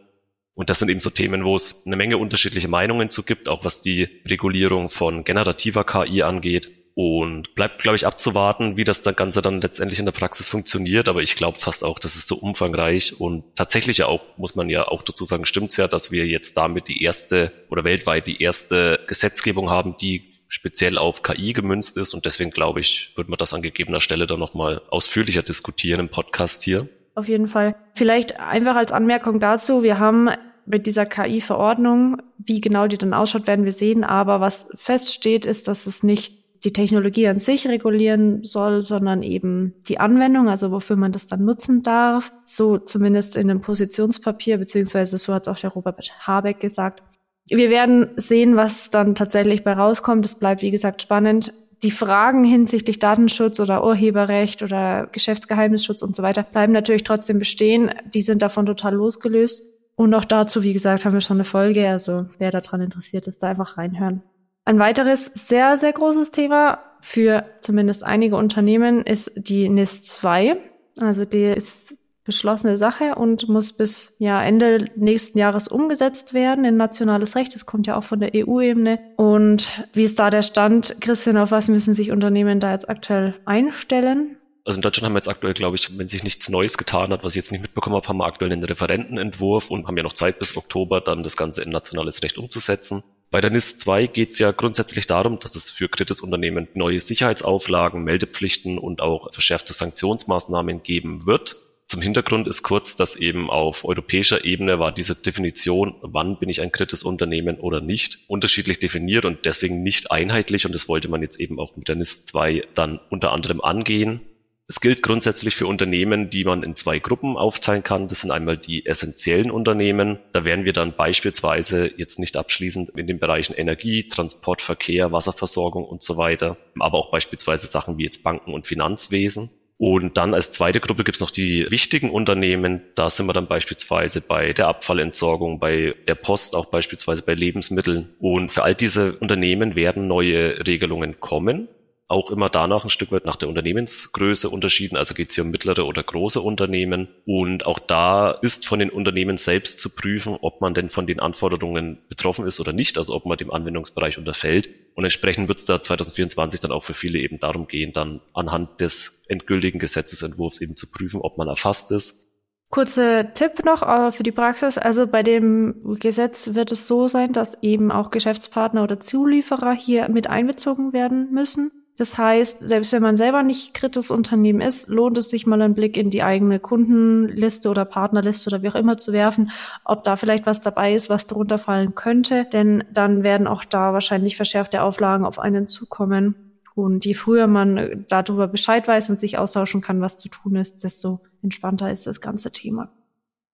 Und 0.54 0.68
das 0.68 0.80
sind 0.80 0.88
eben 0.88 1.00
so 1.00 1.10
Themen, 1.10 1.44
wo 1.44 1.54
es 1.54 1.86
eine 1.86 1.96
Menge 1.96 2.18
unterschiedliche 2.18 2.68
Meinungen 2.68 3.08
zu 3.08 3.22
gibt, 3.22 3.48
auch 3.48 3.64
was 3.64 3.82
die 3.82 4.08
Regulierung 4.26 4.90
von 4.90 5.22
generativer 5.22 5.84
KI 5.84 6.22
angeht. 6.22 6.72
Und 6.98 7.54
bleibt, 7.54 7.82
glaube 7.82 7.96
ich, 7.96 8.06
abzuwarten, 8.06 8.78
wie 8.78 8.84
das 8.84 9.04
Ganze 9.16 9.42
dann 9.42 9.60
letztendlich 9.60 9.98
in 9.98 10.06
der 10.06 10.12
Praxis 10.12 10.48
funktioniert. 10.48 11.10
Aber 11.10 11.20
ich 11.20 11.36
glaube 11.36 11.58
fast 11.58 11.84
auch, 11.84 11.98
das 11.98 12.16
ist 12.16 12.26
so 12.26 12.36
umfangreich 12.36 13.20
und 13.20 13.44
tatsächlich 13.54 13.98
ja 13.98 14.06
auch, 14.06 14.22
muss 14.38 14.54
man 14.56 14.70
ja 14.70 14.88
auch 14.88 15.02
dazu 15.02 15.26
sagen, 15.26 15.44
stimmt's 15.44 15.76
ja, 15.76 15.88
dass 15.88 16.10
wir 16.10 16.26
jetzt 16.26 16.56
damit 16.56 16.88
die 16.88 17.02
erste 17.02 17.52
oder 17.68 17.84
weltweit 17.84 18.26
die 18.26 18.40
erste 18.42 18.98
Gesetzgebung 19.06 19.68
haben, 19.68 19.96
die 20.00 20.22
speziell 20.48 20.96
auf 20.96 21.22
KI 21.22 21.52
gemünzt 21.52 21.98
ist. 21.98 22.14
Und 22.14 22.24
deswegen 22.24 22.50
glaube 22.50 22.80
ich, 22.80 23.12
wird 23.14 23.28
man 23.28 23.36
das 23.36 23.52
an 23.52 23.60
gegebener 23.60 24.00
Stelle 24.00 24.26
dann 24.26 24.40
nochmal 24.40 24.80
ausführlicher 24.88 25.42
diskutieren 25.42 26.00
im 26.00 26.08
Podcast 26.08 26.62
hier. 26.62 26.88
Auf 27.14 27.28
jeden 27.28 27.48
Fall. 27.48 27.74
Vielleicht 27.94 28.40
einfach 28.40 28.74
als 28.74 28.92
Anmerkung 28.92 29.38
dazu, 29.38 29.82
wir 29.82 29.98
haben 29.98 30.30
mit 30.64 30.86
dieser 30.86 31.04
KI-Verordnung, 31.04 32.22
wie 32.38 32.62
genau 32.62 32.86
die 32.86 32.96
dann 32.96 33.12
ausschaut, 33.12 33.46
werden 33.46 33.66
wir 33.66 33.72
sehen. 33.72 34.02
Aber 34.02 34.40
was 34.40 34.70
feststeht, 34.76 35.44
ist, 35.44 35.68
dass 35.68 35.86
es 35.86 36.02
nicht 36.02 36.32
die 36.64 36.72
Technologie 36.72 37.28
an 37.28 37.38
sich 37.38 37.68
regulieren 37.68 38.44
soll, 38.44 38.82
sondern 38.82 39.22
eben 39.22 39.74
die 39.88 39.98
Anwendung, 39.98 40.48
also 40.48 40.70
wofür 40.70 40.96
man 40.96 41.12
das 41.12 41.26
dann 41.26 41.44
nutzen 41.44 41.82
darf. 41.82 42.32
So 42.44 42.78
zumindest 42.78 43.36
in 43.36 43.48
dem 43.48 43.60
Positionspapier, 43.60 44.58
beziehungsweise 44.58 45.18
so 45.18 45.34
hat 45.34 45.48
auch 45.48 45.58
der 45.58 45.70
Robert 45.70 46.12
Habeck 46.26 46.60
gesagt. 46.60 47.02
Wir 47.48 47.70
werden 47.70 48.08
sehen, 48.16 48.56
was 48.56 48.90
dann 48.90 49.14
tatsächlich 49.14 49.62
bei 49.62 49.72
rauskommt. 49.72 50.24
Es 50.24 50.38
bleibt, 50.38 50.62
wie 50.62 50.70
gesagt, 50.70 51.02
spannend. 51.02 51.52
Die 51.82 51.90
Fragen 51.90 52.42
hinsichtlich 52.42 52.98
Datenschutz 52.98 53.60
oder 53.60 53.84
Urheberrecht 53.84 54.62
oder 54.62 55.06
Geschäftsgeheimnisschutz 55.12 56.02
und 56.02 56.16
so 56.16 56.22
weiter 56.22 56.42
bleiben 56.42 56.72
natürlich 56.72 57.04
trotzdem 57.04 57.38
bestehen. 57.38 57.90
Die 58.14 58.22
sind 58.22 58.42
davon 58.42 58.66
total 58.66 58.94
losgelöst. 58.94 59.74
Und 59.94 60.12
auch 60.14 60.24
dazu, 60.24 60.62
wie 60.62 60.72
gesagt, 60.72 61.04
haben 61.04 61.14
wir 61.14 61.20
schon 61.20 61.36
eine 61.38 61.44
Folge. 61.44 61.88
Also 61.88 62.26
wer 62.38 62.50
daran 62.50 62.80
interessiert 62.80 63.26
ist, 63.26 63.42
da 63.42 63.48
einfach 63.48 63.78
reinhören. 63.78 64.22
Ein 64.66 64.80
weiteres 64.80 65.26
sehr, 65.26 65.76
sehr 65.76 65.92
großes 65.92 66.32
Thema 66.32 66.80
für 67.00 67.44
zumindest 67.60 68.02
einige 68.02 68.34
Unternehmen 68.36 69.06
ist 69.06 69.30
die 69.36 69.68
NIS 69.68 70.02
2. 70.02 70.56
Also 70.98 71.24
die 71.24 71.44
ist 71.44 71.94
beschlossene 72.24 72.76
Sache 72.76 73.14
und 73.14 73.48
muss 73.48 73.72
bis 73.72 74.16
ja, 74.18 74.42
Ende 74.42 74.90
nächsten 74.96 75.38
Jahres 75.38 75.68
umgesetzt 75.68 76.34
werden 76.34 76.64
in 76.64 76.76
nationales 76.76 77.36
Recht. 77.36 77.54
Das 77.54 77.64
kommt 77.64 77.86
ja 77.86 77.96
auch 77.96 78.02
von 78.02 78.18
der 78.18 78.32
EU-Ebene. 78.34 78.98
Und 79.16 79.86
wie 79.92 80.02
ist 80.02 80.18
da 80.18 80.30
der 80.30 80.42
Stand? 80.42 80.96
Christian, 81.00 81.36
auf 81.36 81.52
was 81.52 81.68
müssen 81.68 81.94
sich 81.94 82.10
Unternehmen 82.10 82.58
da 82.58 82.72
jetzt 82.72 82.88
aktuell 82.88 83.34
einstellen? 83.44 84.36
Also 84.64 84.78
in 84.78 84.82
Deutschland 84.82 85.06
haben 85.06 85.12
wir 85.12 85.18
jetzt 85.18 85.28
aktuell, 85.28 85.54
glaube 85.54 85.76
ich, 85.76 85.96
wenn 85.96 86.08
sich 86.08 86.24
nichts 86.24 86.48
Neues 86.48 86.76
getan 86.76 87.12
hat, 87.12 87.22
was 87.22 87.34
ich 87.34 87.36
jetzt 87.36 87.52
nicht 87.52 87.62
mitbekommen 87.62 87.94
habe, 87.94 88.08
haben 88.08 88.18
wir 88.18 88.26
aktuell 88.26 88.50
einen 88.50 88.64
Referentenentwurf 88.64 89.70
und 89.70 89.86
haben 89.86 89.96
ja 89.96 90.02
noch 90.02 90.14
Zeit 90.14 90.40
bis 90.40 90.56
Oktober, 90.56 91.00
dann 91.00 91.22
das 91.22 91.36
Ganze 91.36 91.62
in 91.62 91.70
nationales 91.70 92.24
Recht 92.24 92.36
umzusetzen. 92.36 93.04
Bei 93.30 93.40
der 93.40 93.50
NIS 93.50 93.78
2 93.78 94.06
geht 94.06 94.30
es 94.30 94.38
ja 94.38 94.52
grundsätzlich 94.52 95.06
darum, 95.06 95.38
dass 95.38 95.56
es 95.56 95.70
für 95.70 95.88
Kreditunternehmen 95.88 96.68
neue 96.74 97.00
Sicherheitsauflagen, 97.00 98.04
Meldepflichten 98.04 98.78
und 98.78 99.00
auch 99.00 99.32
verschärfte 99.32 99.72
Sanktionsmaßnahmen 99.72 100.82
geben 100.82 101.26
wird. 101.26 101.56
Zum 101.88 102.02
Hintergrund 102.02 102.48
ist 102.48 102.62
kurz, 102.62 102.96
dass 102.96 103.14
eben 103.14 103.48
auf 103.48 103.84
europäischer 103.84 104.44
Ebene 104.44 104.80
war 104.80 104.90
diese 104.90 105.14
Definition, 105.14 105.94
wann 106.02 106.38
bin 106.38 106.48
ich 106.48 106.60
ein 106.60 106.72
Kreditunternehmen 106.72 107.60
oder 107.60 107.80
nicht, 107.80 108.18
unterschiedlich 108.26 108.80
definiert 108.80 109.24
und 109.24 109.44
deswegen 109.44 109.82
nicht 109.82 110.10
einheitlich 110.10 110.66
und 110.66 110.72
das 110.72 110.88
wollte 110.88 111.08
man 111.08 111.22
jetzt 111.22 111.38
eben 111.38 111.60
auch 111.60 111.76
mit 111.76 111.88
der 111.88 111.94
NIS 111.94 112.24
2 112.24 112.66
dann 112.74 113.00
unter 113.10 113.32
anderem 113.32 113.60
angehen. 113.60 114.20
Es 114.68 114.80
gilt 114.80 115.04
grundsätzlich 115.04 115.54
für 115.54 115.68
Unternehmen, 115.68 116.28
die 116.28 116.42
man 116.44 116.64
in 116.64 116.74
zwei 116.74 116.98
Gruppen 116.98 117.36
aufteilen 117.36 117.84
kann. 117.84 118.08
Das 118.08 118.22
sind 118.22 118.32
einmal 118.32 118.58
die 118.58 118.84
essentiellen 118.84 119.52
Unternehmen. 119.52 120.18
Da 120.32 120.44
wären 120.44 120.64
wir 120.64 120.72
dann 120.72 120.96
beispielsweise 120.96 121.92
jetzt 121.96 122.18
nicht 122.18 122.36
abschließend 122.36 122.90
in 122.90 123.06
den 123.06 123.20
Bereichen 123.20 123.54
Energie, 123.54 124.08
Transport, 124.08 124.62
Verkehr, 124.62 125.12
Wasserversorgung 125.12 125.84
und 125.84 126.02
so 126.02 126.16
weiter, 126.16 126.56
aber 126.80 126.98
auch 126.98 127.12
beispielsweise 127.12 127.68
Sachen 127.68 127.96
wie 127.96 128.04
jetzt 128.04 128.24
Banken 128.24 128.52
und 128.52 128.66
Finanzwesen. 128.66 129.50
Und 129.78 130.16
dann 130.16 130.34
als 130.34 130.50
zweite 130.50 130.80
Gruppe 130.80 131.04
gibt's 131.04 131.20
noch 131.20 131.30
die 131.30 131.70
wichtigen 131.70 132.10
Unternehmen. 132.10 132.82
Da 132.96 133.08
sind 133.08 133.26
wir 133.26 133.34
dann 133.34 133.46
beispielsweise 133.46 134.20
bei 134.20 134.52
der 134.52 134.66
Abfallentsorgung, 134.66 135.60
bei 135.60 135.94
der 136.08 136.14
Post, 136.16 136.56
auch 136.56 136.66
beispielsweise 136.66 137.22
bei 137.22 137.34
Lebensmitteln. 137.34 138.08
Und 138.18 138.52
für 138.52 138.64
all 138.64 138.74
diese 138.74 139.16
Unternehmen 139.18 139.76
werden 139.76 140.08
neue 140.08 140.66
Regelungen 140.66 141.20
kommen 141.20 141.68
auch 142.08 142.30
immer 142.30 142.48
danach 142.48 142.84
ein 142.84 142.90
Stück 142.90 143.10
weit 143.10 143.24
nach 143.24 143.36
der 143.36 143.48
Unternehmensgröße 143.48 144.48
unterschieden. 144.48 144.96
Also 144.96 145.14
geht 145.14 145.30
es 145.30 145.34
hier 145.34 145.44
um 145.44 145.50
mittlere 145.50 145.86
oder 145.86 146.02
große 146.02 146.40
Unternehmen. 146.40 147.08
Und 147.26 147.66
auch 147.66 147.80
da 147.80 148.30
ist 148.30 148.66
von 148.66 148.78
den 148.78 148.90
Unternehmen 148.90 149.36
selbst 149.36 149.80
zu 149.80 149.94
prüfen, 149.94 150.36
ob 150.40 150.60
man 150.60 150.72
denn 150.72 150.88
von 150.88 151.06
den 151.06 151.18
Anforderungen 151.18 151.98
betroffen 152.08 152.46
ist 152.46 152.60
oder 152.60 152.72
nicht, 152.72 152.96
also 152.96 153.14
ob 153.14 153.26
man 153.26 153.38
dem 153.38 153.50
Anwendungsbereich 153.50 154.18
unterfällt. 154.18 154.68
Und 154.94 155.04
entsprechend 155.04 155.48
wird 155.48 155.58
es 155.58 155.64
da 155.64 155.82
2024 155.82 156.60
dann 156.60 156.72
auch 156.72 156.84
für 156.84 156.94
viele 156.94 157.18
eben 157.18 157.40
darum 157.40 157.66
gehen, 157.66 157.92
dann 157.92 158.20
anhand 158.34 158.80
des 158.80 159.24
endgültigen 159.28 159.80
Gesetzesentwurfs 159.80 160.60
eben 160.60 160.76
zu 160.76 160.90
prüfen, 160.90 161.20
ob 161.20 161.38
man 161.38 161.48
erfasst 161.48 161.90
ist 161.90 162.26
Kurzer 162.68 163.32
Tipp 163.32 163.64
noch 163.64 163.82
äh, 163.82 164.10
für 164.10 164.24
die 164.24 164.32
Praxis. 164.32 164.76
Also 164.76 165.06
bei 165.06 165.22
dem 165.22 165.96
Gesetz 166.00 166.54
wird 166.54 166.72
es 166.72 166.88
so 166.88 167.06
sein, 167.06 167.32
dass 167.32 167.62
eben 167.62 167.92
auch 167.92 168.10
Geschäftspartner 168.10 168.82
oder 168.82 168.98
Zulieferer 168.98 169.72
hier 169.72 170.08
mit 170.08 170.28
einbezogen 170.28 170.92
werden 170.92 171.32
müssen. 171.32 171.70
Das 171.98 172.18
heißt, 172.18 172.58
selbst 172.60 172.92
wenn 172.92 173.02
man 173.02 173.16
selber 173.16 173.42
nicht 173.42 173.72
kritisches 173.72 174.10
Unternehmen 174.10 174.60
ist, 174.60 174.88
lohnt 174.88 175.16
es 175.16 175.30
sich 175.30 175.46
mal 175.46 175.62
einen 175.62 175.74
Blick 175.74 175.96
in 175.96 176.10
die 176.10 176.22
eigene 176.22 176.60
Kundenliste 176.60 177.70
oder 177.70 177.86
Partnerliste 177.86 178.50
oder 178.50 178.62
wie 178.62 178.68
auch 178.68 178.74
immer 178.74 178.98
zu 178.98 179.12
werfen, 179.12 179.50
ob 179.84 180.04
da 180.04 180.16
vielleicht 180.16 180.44
was 180.44 180.60
dabei 180.60 180.94
ist, 180.94 181.08
was 181.08 181.26
darunter 181.26 181.58
fallen 181.58 181.94
könnte. 181.94 182.46
Denn 182.52 182.84
dann 182.92 183.22
werden 183.22 183.46
auch 183.46 183.64
da 183.64 183.94
wahrscheinlich 183.94 184.36
verschärfte 184.36 184.82
Auflagen 184.82 185.24
auf 185.24 185.38
einen 185.38 185.68
zukommen. 185.68 186.34
Und 186.74 187.06
je 187.06 187.14
früher 187.14 187.46
man 187.46 188.04
darüber 188.08 188.46
Bescheid 188.46 188.86
weiß 188.86 189.08
und 189.08 189.18
sich 189.18 189.38
austauschen 189.38 189.80
kann, 189.80 190.02
was 190.02 190.18
zu 190.18 190.28
tun 190.28 190.56
ist, 190.56 190.84
desto 190.84 191.20
entspannter 191.42 191.90
ist 191.90 192.06
das 192.06 192.20
ganze 192.20 192.52
Thema. 192.52 192.90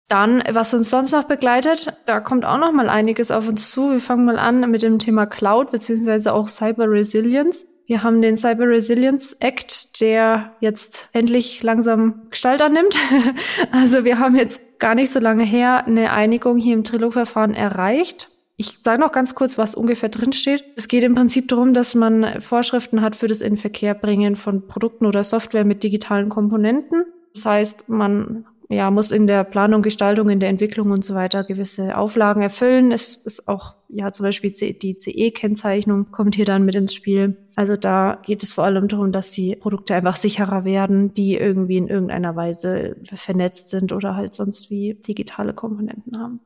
Dann, 0.08 0.44
was 0.50 0.74
uns 0.74 0.90
sonst 0.90 1.12
noch 1.12 1.24
begleitet, 1.24 1.96
da 2.04 2.20
kommt 2.20 2.44
auch 2.44 2.58
noch 2.58 2.72
mal 2.72 2.90
einiges 2.90 3.30
auf 3.30 3.48
uns 3.48 3.70
zu. 3.70 3.90
Wir 3.90 4.00
fangen 4.00 4.26
mal 4.26 4.38
an 4.38 4.70
mit 4.70 4.82
dem 4.82 4.98
Thema 4.98 5.26
Cloud 5.26 5.70
beziehungsweise 5.70 6.34
auch 6.34 6.48
Cyber 6.48 6.88
Resilience. 6.88 7.64
Wir 7.86 8.02
haben 8.02 8.20
den 8.20 8.36
Cyber 8.36 8.68
Resilience 8.68 9.34
Act, 9.34 10.00
der 10.00 10.56
jetzt 10.60 11.08
endlich 11.12 11.62
langsam 11.62 12.22
Gestalt 12.30 12.60
annimmt. 12.60 12.98
also 13.70 14.04
wir 14.04 14.18
haben 14.18 14.36
jetzt 14.36 14.60
gar 14.78 14.94
nicht 14.94 15.10
so 15.10 15.20
lange 15.20 15.44
her 15.44 15.86
eine 15.86 16.12
Einigung 16.12 16.58
hier 16.58 16.74
im 16.74 16.84
Trilogverfahren 16.84 17.54
erreicht. 17.54 18.28
Ich 18.56 18.78
sage 18.82 19.00
noch 19.00 19.12
ganz 19.12 19.34
kurz, 19.34 19.56
was 19.56 19.74
ungefähr 19.74 20.08
drinsteht. 20.08 20.64
Es 20.76 20.88
geht 20.88 21.04
im 21.04 21.14
Prinzip 21.14 21.46
darum, 21.48 21.74
dass 21.74 21.94
man 21.94 22.40
Vorschriften 22.40 23.02
hat 23.02 23.14
für 23.14 23.28
das 23.28 23.40
Inverkehrbringen 23.40 24.34
von 24.34 24.66
Produkten 24.66 25.06
oder 25.06 25.22
Software 25.22 25.64
mit 25.64 25.84
digitalen 25.84 26.28
Komponenten. 26.28 27.04
Das 27.34 27.44
heißt, 27.44 27.88
man 27.88 28.46
ja, 28.68 28.90
muss 28.90 29.12
in 29.12 29.26
der 29.26 29.44
Planung, 29.44 29.82
Gestaltung, 29.82 30.28
in 30.28 30.40
der 30.40 30.48
Entwicklung 30.48 30.90
und 30.90 31.04
so 31.04 31.14
weiter 31.14 31.44
gewisse 31.44 31.96
Auflagen 31.96 32.42
erfüllen. 32.42 32.90
Es 32.90 33.14
ist 33.14 33.46
auch, 33.46 33.74
ja, 33.88 34.10
zum 34.12 34.24
Beispiel 34.24 34.50
die 34.50 34.96
CE-Kennzeichnung 34.96 36.10
kommt 36.10 36.34
hier 36.34 36.44
dann 36.44 36.64
mit 36.64 36.74
ins 36.74 36.92
Spiel. 36.92 37.36
Also 37.54 37.76
da 37.76 38.20
geht 38.24 38.42
es 38.42 38.52
vor 38.52 38.64
allem 38.64 38.88
darum, 38.88 39.12
dass 39.12 39.30
die 39.30 39.54
Produkte 39.54 39.94
einfach 39.94 40.16
sicherer 40.16 40.64
werden, 40.64 41.14
die 41.14 41.36
irgendwie 41.36 41.76
in 41.76 41.88
irgendeiner 41.88 42.34
Weise 42.34 42.96
vernetzt 43.14 43.70
sind 43.70 43.92
oder 43.92 44.16
halt 44.16 44.34
sonst 44.34 44.70
wie 44.70 44.94
digitale 44.94 45.54
Komponenten 45.54 46.18
haben. 46.18 46.40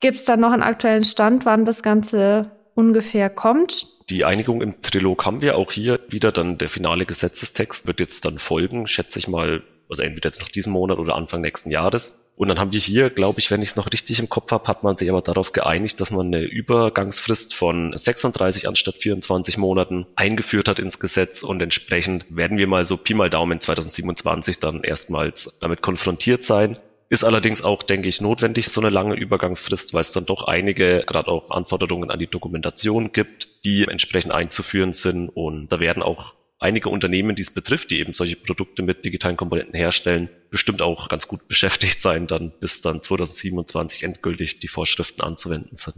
Gibt 0.00 0.16
es 0.16 0.24
dann 0.24 0.40
noch 0.40 0.52
einen 0.52 0.62
aktuellen 0.62 1.04
Stand, 1.04 1.44
wann 1.46 1.64
das 1.64 1.82
Ganze 1.82 2.50
ungefähr 2.74 3.30
kommt? 3.30 3.86
Die 4.10 4.24
Einigung 4.24 4.60
im 4.60 4.82
Trilog 4.82 5.24
haben 5.24 5.40
wir 5.40 5.56
auch 5.56 5.70
hier 5.70 6.00
wieder. 6.08 6.32
Dann 6.32 6.58
der 6.58 6.68
finale 6.68 7.06
Gesetzestext 7.06 7.86
wird 7.86 8.00
jetzt 8.00 8.24
dann 8.24 8.38
folgen, 8.38 8.88
schätze 8.88 9.20
ich 9.20 9.28
mal, 9.28 9.62
also 9.90 10.02
entweder 10.02 10.28
jetzt 10.28 10.40
noch 10.40 10.48
diesen 10.48 10.72
Monat 10.72 10.98
oder 10.98 11.16
Anfang 11.16 11.40
nächsten 11.40 11.70
Jahres. 11.70 12.24
Und 12.36 12.48
dann 12.48 12.58
haben 12.58 12.72
wir 12.72 12.80
hier, 12.80 13.10
glaube 13.10 13.38
ich, 13.38 13.50
wenn 13.50 13.60
ich 13.60 13.70
es 13.70 13.76
noch 13.76 13.92
richtig 13.92 14.18
im 14.18 14.30
Kopf 14.30 14.50
habe, 14.50 14.66
hat 14.66 14.82
man 14.82 14.96
sich 14.96 15.10
aber 15.10 15.20
darauf 15.20 15.52
geeinigt, 15.52 16.00
dass 16.00 16.10
man 16.10 16.28
eine 16.28 16.40
Übergangsfrist 16.40 17.54
von 17.54 17.94
36 17.94 18.66
anstatt 18.66 18.96
24 18.96 19.58
Monaten 19.58 20.06
eingeführt 20.16 20.66
hat 20.66 20.78
ins 20.78 21.00
Gesetz 21.00 21.42
und 21.42 21.60
entsprechend 21.60 22.24
werden 22.30 22.56
wir 22.56 22.66
mal 22.66 22.86
so 22.86 22.96
Pi 22.96 23.12
mal 23.12 23.28
Daumen 23.28 23.60
2027 23.60 24.58
dann 24.58 24.82
erstmals 24.82 25.58
damit 25.60 25.82
konfrontiert 25.82 26.42
sein. 26.42 26.78
Ist 27.10 27.24
allerdings 27.24 27.62
auch, 27.62 27.82
denke 27.82 28.08
ich, 28.08 28.20
notwendig, 28.20 28.68
so 28.68 28.80
eine 28.80 28.88
lange 28.88 29.16
Übergangsfrist, 29.16 29.92
weil 29.92 30.00
es 30.00 30.12
dann 30.12 30.26
doch 30.26 30.44
einige, 30.44 31.02
gerade 31.06 31.28
auch 31.28 31.50
Anforderungen 31.50 32.10
an 32.10 32.20
die 32.20 32.28
Dokumentation 32.28 33.12
gibt, 33.12 33.64
die 33.64 33.84
entsprechend 33.84 34.32
einzuführen 34.32 34.92
sind. 34.92 35.28
Und 35.28 35.68
da 35.72 35.80
werden 35.80 36.04
auch 36.04 36.34
einige 36.60 36.90
Unternehmen, 36.90 37.34
die 37.34 37.42
es 37.42 37.52
betrifft, 37.52 37.90
die 37.90 37.98
eben 37.98 38.12
solche 38.12 38.36
Produkte 38.36 38.82
mit 38.82 39.04
digitalen 39.04 39.36
Komponenten 39.36 39.74
herstellen, 39.74 40.28
bestimmt 40.50 40.82
auch 40.82 41.08
ganz 41.08 41.26
gut 41.26 41.48
beschäftigt 41.48 42.00
sein, 42.00 42.26
dann 42.26 42.52
bis 42.60 42.82
dann 42.82 43.02
2027 43.02 44.04
endgültig 44.04 44.60
die 44.60 44.68
Vorschriften 44.68 45.22
anzuwenden 45.22 45.76
sind. 45.76 45.96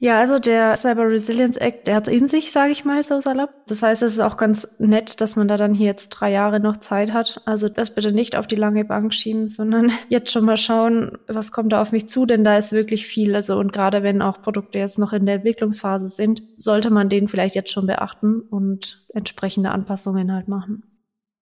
Ja, 0.00 0.20
also 0.20 0.38
der 0.38 0.76
Cyber 0.76 1.08
Resilience 1.08 1.56
Act, 1.56 1.88
der 1.88 1.96
hat 1.96 2.06
in 2.06 2.28
sich, 2.28 2.52
sage 2.52 2.70
ich 2.70 2.84
mal 2.84 3.02
so 3.02 3.20
salopp. 3.20 3.50
Das 3.66 3.82
heißt, 3.82 4.02
es 4.04 4.12
ist 4.12 4.20
auch 4.20 4.36
ganz 4.36 4.68
nett, 4.78 5.20
dass 5.20 5.34
man 5.34 5.48
da 5.48 5.56
dann 5.56 5.74
hier 5.74 5.86
jetzt 5.86 6.10
drei 6.10 6.30
Jahre 6.30 6.60
noch 6.60 6.76
Zeit 6.76 7.12
hat. 7.12 7.42
Also 7.46 7.68
das 7.68 7.92
bitte 7.92 8.12
nicht 8.12 8.36
auf 8.36 8.46
die 8.46 8.54
lange 8.54 8.84
Bank 8.84 9.12
schieben, 9.12 9.48
sondern 9.48 9.90
jetzt 10.08 10.30
schon 10.30 10.44
mal 10.44 10.56
schauen, 10.56 11.18
was 11.26 11.50
kommt 11.50 11.72
da 11.72 11.82
auf 11.82 11.90
mich 11.90 12.08
zu, 12.08 12.26
denn 12.26 12.44
da 12.44 12.56
ist 12.56 12.70
wirklich 12.70 13.08
viel. 13.08 13.34
Also 13.34 13.58
und 13.58 13.72
gerade 13.72 14.04
wenn 14.04 14.22
auch 14.22 14.40
Produkte 14.40 14.78
jetzt 14.78 15.00
noch 15.00 15.12
in 15.12 15.26
der 15.26 15.36
Entwicklungsphase 15.36 16.08
sind, 16.08 16.42
sollte 16.56 16.90
man 16.90 17.08
den 17.08 17.26
vielleicht 17.26 17.56
jetzt 17.56 17.72
schon 17.72 17.88
beachten 17.88 18.40
und 18.40 19.04
entsprechende 19.14 19.70
Anpassungen 19.70 20.32
halt 20.32 20.46
machen. 20.46 20.84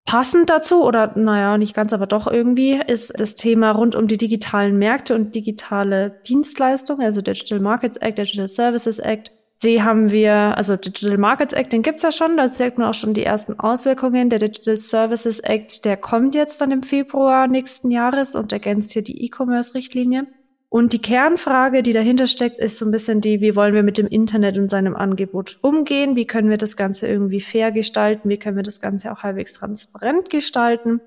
Passend 0.06 0.50
dazu, 0.50 0.84
oder 0.84 1.18
naja, 1.18 1.58
nicht 1.58 1.74
ganz, 1.74 1.92
aber 1.92 2.06
doch 2.06 2.28
irgendwie, 2.28 2.80
ist 2.86 3.12
das 3.16 3.34
Thema 3.34 3.72
rund 3.72 3.96
um 3.96 4.06
die 4.06 4.16
digitalen 4.16 4.78
Märkte 4.78 5.16
und 5.16 5.34
digitale 5.34 6.20
Dienstleistungen, 6.28 7.04
also 7.04 7.22
Digital 7.22 7.58
Markets 7.58 7.96
Act, 7.96 8.18
Digital 8.18 8.46
Services 8.46 9.00
Act. 9.00 9.32
Die 9.64 9.82
haben 9.82 10.12
wir, 10.12 10.32
also 10.56 10.76
Digital 10.76 11.18
Markets 11.18 11.54
Act, 11.54 11.72
den 11.72 11.82
gibt's 11.82 12.04
ja 12.04 12.12
schon, 12.12 12.36
da 12.36 12.46
sieht 12.46 12.78
man 12.78 12.88
auch 12.88 12.94
schon 12.94 13.14
die 13.14 13.24
ersten 13.24 13.58
Auswirkungen. 13.58 14.30
Der 14.30 14.38
Digital 14.38 14.76
Services 14.76 15.40
Act, 15.40 15.84
der 15.84 15.96
kommt 15.96 16.36
jetzt 16.36 16.60
dann 16.60 16.70
im 16.70 16.84
Februar 16.84 17.48
nächsten 17.48 17.90
Jahres 17.90 18.36
und 18.36 18.52
ergänzt 18.52 18.92
hier 18.92 19.02
die 19.02 19.24
E-Commerce-Richtlinie. 19.24 20.28
Und 20.68 20.92
die 20.92 21.00
Kernfrage, 21.00 21.82
die 21.82 21.92
dahinter 21.92 22.26
steckt, 22.26 22.58
ist 22.58 22.78
so 22.78 22.84
ein 22.84 22.90
bisschen 22.90 23.20
die, 23.20 23.40
wie 23.40 23.54
wollen 23.54 23.74
wir 23.74 23.82
mit 23.82 23.98
dem 23.98 24.08
Internet 24.08 24.58
und 24.58 24.68
seinem 24.68 24.96
Angebot 24.96 25.58
umgehen? 25.62 26.16
Wie 26.16 26.26
können 26.26 26.50
wir 26.50 26.58
das 26.58 26.76
Ganze 26.76 27.06
irgendwie 27.06 27.40
fair 27.40 27.70
gestalten? 27.72 28.28
Wie 28.28 28.38
können 28.38 28.56
wir 28.56 28.62
das 28.62 28.80
Ganze 28.80 29.12
auch 29.12 29.22
halbwegs 29.22 29.52
transparent 29.52 30.28
gestalten? 30.28 31.00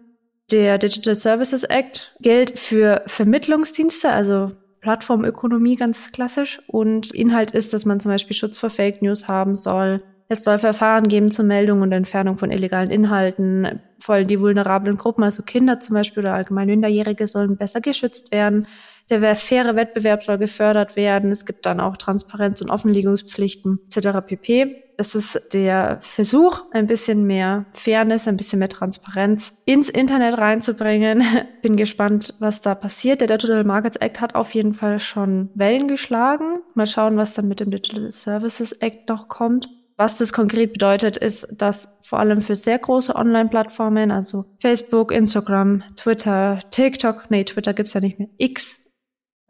Der 0.52 0.78
Digital 0.78 1.16
Services 1.16 1.64
Act 1.64 2.16
gilt 2.22 2.58
für 2.58 3.04
Vermittlungsdienste, 3.06 4.10
also 4.10 4.52
Plattformökonomie 4.82 5.76
ganz 5.76 6.12
klassisch. 6.12 6.62
Und 6.68 7.14
Inhalt 7.14 7.52
ist, 7.52 7.74
dass 7.74 7.86
man 7.86 8.00
zum 8.00 8.12
Beispiel 8.12 8.36
Schutz 8.36 8.58
vor 8.58 8.70
Fake 8.70 9.02
News 9.02 9.28
haben 9.28 9.56
soll. 9.56 10.02
Es 10.32 10.44
soll 10.44 10.60
Verfahren 10.60 11.08
geben 11.08 11.32
zur 11.32 11.46
Meldung 11.46 11.82
und 11.82 11.92
Entfernung 11.92 12.38
von 12.38 12.52
illegalen 12.52 12.92
Inhalten. 12.92 13.82
Vor 13.98 14.14
allem 14.14 14.28
die 14.28 14.40
vulnerablen 14.40 14.96
Gruppen, 14.96 15.24
also 15.24 15.42
Kinder 15.42 15.80
zum 15.80 15.96
Beispiel 15.96 16.22
oder 16.22 16.36
allgemein 16.36 16.68
Minderjährige, 16.68 17.26
sollen 17.26 17.58
besser 17.58 17.82
geschützt 17.82 18.32
werden. 18.32 18.68
Der 19.10 19.36
faire 19.36 19.76
Wettbewerb 19.76 20.22
soll 20.22 20.38
gefördert 20.38 20.96
werden. 20.96 21.32
Es 21.32 21.48
gibt 21.48 21.66
dann 21.66 21.80
auch 21.80 21.98
Transparenz- 21.98 22.62
und 22.62 22.70
Offenlegungspflichten 22.70 23.80
etc. 23.88 24.20
pp. 24.24 24.84
Es 24.98 25.16
ist 25.16 25.56
der 25.56 25.98
Versuch, 26.02 26.62
ein 26.74 26.86
bisschen 26.86 27.24
mehr 27.26 27.66
Fairness, 27.74 28.28
ein 28.28 28.38
bisschen 28.38 28.60
mehr 28.60 28.70
Transparenz 28.70 29.64
ins 29.66 29.90
Internet 29.90 30.38
reinzubringen. 30.38 31.24
Bin 31.64 31.76
gespannt, 31.76 32.36
was 32.40 32.62
da 32.62 32.76
passiert. 32.76 33.22
Der 33.22 33.28
Digital 33.30 33.64
Markets 33.64 33.96
Act 33.96 34.22
hat 34.22 34.36
auf 34.36 34.54
jeden 34.54 34.76
Fall 34.76 35.00
schon 35.00 35.50
Wellen 35.56 35.88
geschlagen. 35.88 36.60
Mal 36.76 36.86
schauen, 36.86 37.18
was 37.18 37.34
dann 37.34 37.48
mit 37.48 37.62
dem 37.62 37.72
Digital 37.72 38.12
Services 38.12 38.74
Act 38.74 39.10
noch 39.10 39.28
kommt. 39.28 39.70
Was 40.00 40.16
das 40.16 40.32
konkret 40.32 40.72
bedeutet, 40.72 41.18
ist, 41.18 41.46
dass 41.52 41.90
vor 42.04 42.20
allem 42.20 42.40
für 42.40 42.56
sehr 42.56 42.80
große 42.80 43.14
Online-Plattformen, 43.14 44.12
also 44.12 44.46
Facebook, 44.62 45.12
Instagram, 45.12 45.84
Twitter, 45.98 46.62
TikTok, 46.72 47.30
nee, 47.30 47.44
Twitter 47.44 47.74
gibt's 47.74 47.96
ja 47.96 48.00
nicht 48.00 48.18
mehr, 48.18 48.30
X, 48.38 48.80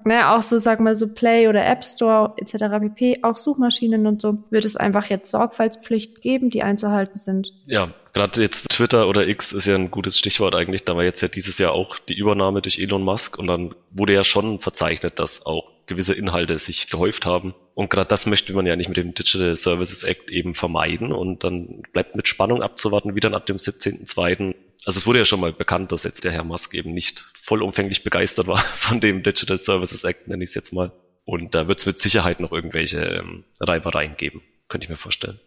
Ne, 0.06 0.30
auch 0.30 0.42
so, 0.42 0.58
sag 0.60 0.80
mal, 0.80 0.96
so 0.96 1.10
Play 1.10 1.50
oder 1.50 1.66
App 1.66 1.84
Store 1.84 2.34
etc. 2.38 2.80
pp, 2.80 3.20
auch 3.22 3.36
Suchmaschinen 3.36 4.08
und 4.08 4.22
so, 4.22 4.46
wird 4.50 4.64
es 4.64 4.78
einfach 4.78 5.08
jetzt 5.08 5.30
Sorgfaltspflicht 5.30 6.22
geben, 6.22 6.50
die 6.50 6.64
einzuhalten 6.64 7.18
sind. 7.18 7.52
Ja, 7.66 7.94
gerade 8.14 8.42
jetzt 8.42 8.70
Twitter 8.70 9.10
oder 9.10 9.28
X 9.28 9.52
ist 9.52 9.66
ja 9.66 9.76
ein 9.76 9.92
gutes 9.92 10.18
Stichwort 10.18 10.56
eigentlich. 10.56 10.86
Da 10.86 10.96
war 10.96 11.04
jetzt 11.04 11.20
ja 11.20 11.28
dieses 11.28 11.58
Jahr 11.58 11.74
auch 11.74 12.00
die 12.00 12.18
Übernahme 12.18 12.62
durch 12.62 12.80
Elon 12.80 13.04
Musk 13.04 13.38
und 13.38 13.48
dann 13.48 13.76
wurde 13.92 14.14
ja 14.14 14.24
schon 14.24 14.62
verzeichnet, 14.62 15.20
dass 15.20 15.46
auch 15.46 15.70
gewisse 15.90 16.14
Inhalte 16.14 16.58
sich 16.58 16.90
gehäuft 16.90 17.26
haben. 17.26 17.54
Und 17.74 17.90
gerade 17.90 18.08
das 18.08 18.26
möchte 18.26 18.54
man 18.54 18.66
ja 18.66 18.78
nicht 18.78 18.88
mit 18.88 18.98
dem 18.98 19.14
Digital 19.14 19.56
Services 19.58 20.04
Act 20.04 20.32
eben 20.32 20.54
vermeiden. 20.54 21.12
Und 21.12 21.44
dann 21.44 21.82
bleibt 21.92 22.16
mit 22.16 22.30
Spannung 22.30 22.64
abzuwarten, 22.64 23.16
wie 23.16 23.20
dann 23.20 23.36
ab 23.36 23.46
dem 23.46 23.58
17.02 23.58 24.56
also 24.86 24.98
es 24.98 25.06
wurde 25.06 25.20
ja 25.20 25.26
schon 25.26 25.42
mal 25.42 25.52
bekannt, 25.52 25.92
dass 25.92 26.06
jetzt 26.06 26.24
der 26.24 26.32
Herr 26.32 26.46
Musk 26.46 26.74
eben 26.74 26.94
nicht 26.94 27.28
vollumfänglich 27.34 28.04
begeistert 28.04 28.48
war 28.48 28.58
von 28.76 29.02
dem 29.02 29.24
Digital 29.24 29.58
Services 29.58 30.06
Act, 30.06 30.28
nenne 30.28 30.44
ich 30.44 30.52
es 30.52 30.56
jetzt 30.56 30.72
mal. 30.72 30.92
Und 31.26 31.54
da 31.54 31.68
wird 31.68 31.80
es 31.80 31.86
mit 31.86 32.00
Sicherheit 32.00 32.40
noch 32.40 32.52
irgendwelche 32.52 33.02
ähm, 33.02 33.44
Reibereien 33.60 34.16
geben, 34.16 34.42
könnte 34.68 34.86
ich 34.86 34.90
mir 34.90 34.98
vorstellen. 34.98 35.40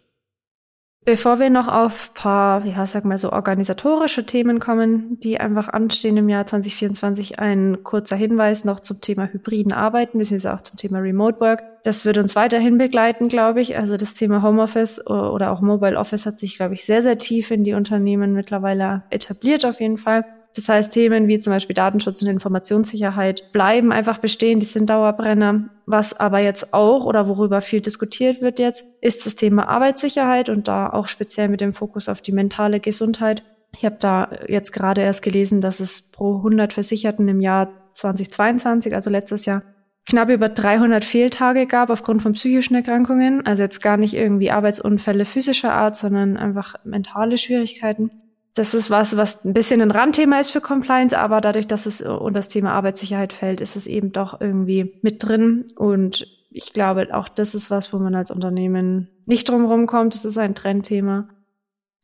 Bevor 1.05 1.41
wir 1.41 1.51
noch 1.51 1.67
auf 1.67 2.15
paar, 2.15 2.65
ja, 2.65 2.87
sag 2.87 3.05
mal 3.05 3.19
so 3.19 3.33
organisatorische 3.33 4.25
Themen 4.25 4.61
kommen, 4.61 5.19
die 5.19 5.41
einfach 5.41 5.69
anstehen 5.69 6.17
im 6.17 6.29
Jahr 6.29 6.47
2024, 6.47 7.41
ein 7.41 7.83
kurzer 7.83 8.15
Hinweis 8.15 8.65
noch 8.65 8.79
zum 8.79 9.01
Thema 9.01 9.27
hybriden 9.27 9.73
Arbeiten, 9.73 10.19
beziehungsweise 10.19 10.55
auch 10.55 10.61
zum 10.61 10.77
Thema 10.77 11.01
Remote 11.01 11.41
Work. 11.41 11.65
Das 11.83 12.05
wird 12.05 12.19
uns 12.19 12.37
weiterhin 12.37 12.79
begleiten, 12.79 13.27
glaube 13.27 13.61
ich. 13.61 13.77
Also 13.77 13.97
das 13.97 14.15
Thema 14.15 14.43
Homeoffice 14.43 15.05
oder 15.05 15.51
auch 15.51 15.61
Mobile 15.61 15.99
Office 15.99 16.25
hat 16.25 16.39
sich, 16.39 16.55
glaube 16.55 16.75
ich, 16.75 16.85
sehr, 16.85 17.03
sehr 17.03 17.19
tief 17.19 17.51
in 17.51 17.65
die 17.65 17.75
Unternehmen 17.75 18.33
mittlerweile 18.33 19.03
etabliert 19.11 19.65
auf 19.65 19.81
jeden 19.81 19.97
Fall. 19.97 20.25
Das 20.55 20.69
heißt, 20.69 20.93
Themen 20.93 21.29
wie 21.29 21.39
zum 21.39 21.53
Beispiel 21.53 21.75
Datenschutz 21.75 22.21
und 22.23 22.29
Informationssicherheit 22.29 23.53
bleiben 23.53 23.93
einfach 23.93 24.19
bestehen, 24.19 24.61
die 24.61 24.67
sind 24.67 24.91
Dauerbrenner. 24.91 25.71
Was 25.87 26.19
aber 26.19 26.41
jetzt 26.41 26.75
auch 26.75 27.05
oder 27.05 27.27
worüber 27.27 27.61
viel 27.61 27.81
diskutiert 27.81 28.41
wird 28.41 28.59
jetzt, 28.59 28.85
ist 29.01 29.27
das 29.27 29.35
Thema 29.35 29.69
Arbeitssicherheit 29.69 30.49
und 30.49 30.69
da 30.69 30.91
auch 30.91 31.09
speziell 31.09 31.49
mit 31.49 31.61
dem 31.61 31.73
Fokus 31.73 32.09
auf 32.09 32.21
die 32.21 32.33
mentale 32.33 32.81
Gesundheit. 32.81 33.43
Ich 33.75 33.85
habe 33.85 33.97
da 33.99 34.31
jetzt 34.49 34.73
gerade 34.73 35.01
erst 35.01 35.23
gelesen, 35.23 35.61
dass 35.61 35.81
es 35.81 36.11
pro 36.13 36.37
100 36.37 36.73
Versicherten 36.73 37.27
im 37.29 37.41
Jahr 37.41 37.69
2022, 37.95 38.95
also 38.95 39.11
letztes 39.11 39.47
Jahr, 39.47 39.63
knapp 40.07 40.29
über 40.29 40.49
300 40.49 41.05
Fehltage 41.05 41.67
gab 41.67 41.91
aufgrund 41.91 42.23
von 42.23 42.33
psychischen 42.33 42.75
Erkrankungen. 42.75 43.47
Also 43.47 43.63
jetzt 43.63 43.81
gar 43.81 43.97
nicht 43.97 44.15
irgendwie 44.15 44.51
Arbeitsunfälle 44.51 45.25
physischer 45.25 45.73
Art, 45.73 45.97
sondern 45.97 46.37
einfach 46.37 46.77
mentale 46.85 47.39
Schwierigkeiten 47.39 48.11
das 48.55 48.75
ist 48.75 48.91
was, 48.91 49.17
was 49.17 49.45
ein 49.45 49.55
bisschen 49.55 49.81
ein 49.81 49.91
Randthema 49.91 50.39
ist 50.39 50.51
für 50.51 50.61
Compliance, 50.61 51.19
aber 51.19 51.41
dadurch, 51.41 51.67
dass 51.67 51.87
es 51.87 52.03
unter 52.03 52.39
das 52.39 52.49
Thema 52.49 52.73
Arbeitssicherheit 52.73 53.33
fällt, 53.33 53.61
ist 53.61 53.77
es 53.77 53.87
eben 53.87 54.13
doch 54.13 54.41
irgendwie 54.41 54.99
mit 55.03 55.27
drin. 55.27 55.65
Und 55.77 56.27
ich 56.51 56.73
glaube, 56.75 57.09
auch 57.15 57.29
das 57.29 57.55
ist 57.55 57.71
was, 57.71 57.93
wo 57.93 57.99
man 57.99 58.15
als 58.15 58.31
Unternehmen 58.31 59.09
nicht 59.25 59.49
drumherum 59.49 59.87
kommt. 59.87 60.15
Das 60.15 60.27
ist 60.27 60.37
ein 60.37 60.55
Trendthema. 60.55 61.29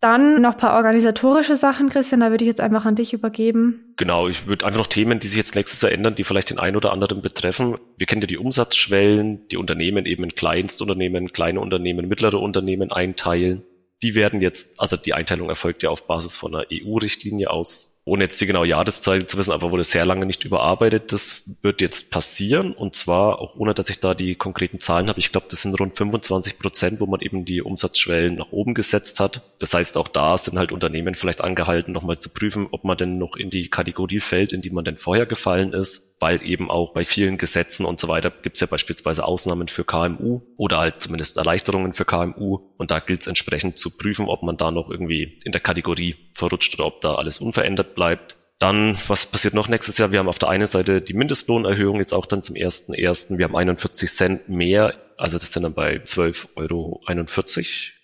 Dann 0.01 0.41
noch 0.41 0.57
paar 0.57 0.77
organisatorische 0.77 1.57
Sachen, 1.57 1.89
Christian, 1.89 2.21
da 2.21 2.31
würde 2.31 2.45
ich 2.45 2.49
jetzt 2.49 2.61
einfach 2.61 2.85
an 2.85 2.95
dich 2.95 3.13
übergeben. 3.13 3.95
Genau, 3.97 4.29
ich 4.29 4.47
würde 4.47 4.65
einfach 4.65 4.79
noch 4.79 4.87
Themen, 4.87 5.19
die 5.19 5.27
sich 5.27 5.39
jetzt 5.39 5.57
nächstes 5.57 5.83
Jahr 5.83 5.91
ändern, 5.91 6.15
die 6.15 6.23
vielleicht 6.23 6.51
den 6.51 6.61
einen 6.61 6.77
oder 6.77 6.93
anderen 6.93 7.21
betreffen. 7.21 7.79
Wir 7.97 8.07
kennen 8.07 8.23
ja 8.23 8.29
die 8.29 8.39
Umsatzschwellen, 8.39 9.49
die 9.49 9.57
Unternehmen 9.57 10.07
eben 10.07 10.23
in 10.23 10.31
Kleinstunternehmen, 10.31 11.33
kleine 11.33 11.61
Unternehmen, 11.61 12.07
mittlere 12.07 12.39
Unternehmen 12.39 12.93
einteilen. 12.93 13.65
Die 14.03 14.15
werden 14.15 14.41
jetzt, 14.41 14.79
also 14.79 14.97
die 14.97 15.15
Einteilung 15.15 15.49
erfolgt 15.49 15.83
ja 15.83 15.91
auf 15.91 16.07
Basis 16.07 16.37
von 16.37 16.55
einer 16.55 16.67
EU-Richtlinie 16.73 17.51
aus 17.51 17.98
ohne 18.09 18.25
jetzt 18.25 18.41
die 18.41 18.47
genaue 18.47 18.67
Jahreszeit 18.67 19.31
zu 19.31 19.39
wissen, 19.39 19.53
aber 19.53 19.71
wurde 19.71 19.85
sehr 19.85 20.05
lange 20.05 20.27
nicht 20.27 20.45
überarbeitet. 20.45 21.13
Das 21.13 21.51
wird 21.63 21.81
jetzt 21.81 22.11
passieren 22.11 22.73
und 22.73 22.95
zwar 22.95 23.39
auch 23.39 23.57
ohne, 23.57 23.75
dass 23.75 23.91
ich 23.91 24.01
da 24.01 24.15
die 24.15 24.35
konkreten 24.35 24.81
Zahlen 24.81 25.09
habe. 25.09 25.19
Ich 25.19 25.31
glaube, 25.31 25.47
das 25.51 25.63
sind 25.63 25.79
rund 25.79 25.97
25 25.97 26.59
Prozent, 26.59 27.01
wo 27.01 27.07
man 27.07 27.21
eben 27.21 27.45
die 27.45 27.63
Umsatzschwellen 27.63 28.37
nach 28.37 28.51
oben 28.51 28.75
gesetzt 28.75 29.21
hat. 29.21 29.43
Das 29.59 29.75
heißt, 29.75 29.97
auch 29.97 30.09
da 30.09 30.39
sind 30.39 30.59
halt 30.59 30.73
Unternehmen 30.73 31.15
vielleicht 31.15 31.43
angehalten, 31.43 31.93
nochmal 31.93 32.19
zu 32.19 32.31
prüfen, 32.31 32.69
ob 32.71 32.85
man 32.85 32.97
denn 32.97 33.19
noch 33.19 33.37
in 33.37 33.51
die 33.51 33.69
Kategorie 33.69 34.21
fällt, 34.21 34.53
in 34.53 34.63
die 34.63 34.71
man 34.71 34.85
denn 34.85 34.99
vorher 34.99 35.27
gefallen 35.27 35.73
ist, 35.73 36.17
weil 36.21 36.43
eben 36.43 36.71
auch 36.71 36.93
bei 36.93 37.05
vielen 37.05 37.39
Gesetzen 37.39 37.85
und 37.85 38.01
so 38.01 38.09
weiter 38.09 38.31
gibt 38.31 38.57
es 38.57 38.61
ja 38.61 38.67
beispielsweise 38.67 39.25
Ausnahmen 39.25 39.69
für 39.69 39.85
KMU 39.85 40.41
oder 40.57 40.79
halt 40.79 41.01
zumindest 41.01 41.37
Erleichterungen 41.37 41.95
für 41.95 42.05
KMU 42.05 42.61
und 42.77 42.91
da 42.91 42.99
gilt 42.99 43.21
es 43.21 43.27
entsprechend 43.27 43.79
zu 43.79 43.97
prüfen, 43.97 44.27
ob 44.29 44.43
man 44.43 44.57
da 44.57 44.71
noch 44.71 44.91
irgendwie 44.91 45.39
in 45.45 45.53
der 45.53 45.61
Kategorie 45.61 46.17
verrutscht 46.33 46.75
oder 46.75 46.87
ob 46.87 47.01
da 47.01 47.15
alles 47.15 47.39
unverändert 47.39 47.95
bleibt. 47.99 48.37
Dann, 48.61 48.97
was 49.09 49.27
passiert 49.27 49.55
noch 49.55 49.69
nächstes 49.69 49.99
Jahr? 49.99 50.13
Wir 50.13 50.21
haben 50.21 50.29
auf 50.29 50.39
der 50.39 50.49
einen 50.49 50.67
Seite 50.67 51.01
die 51.01 51.15
Mindestlohnerhöhung 51.15 51.97
jetzt 51.99 52.15
auch 52.15 52.27
dann 52.27 52.43
zum 52.43 52.55
ersten 52.55 52.95
ersten. 52.95 53.39
Wir 53.39 53.45
haben 53.45 53.57
41 53.57 54.11
Cent 54.11 54.49
mehr, 54.49 54.95
also 55.17 55.37
das 55.37 55.53
sind 55.53 55.65
dann 55.65 55.75
bei 55.75 55.97
12,41 55.97 56.47
Euro. 56.57 57.03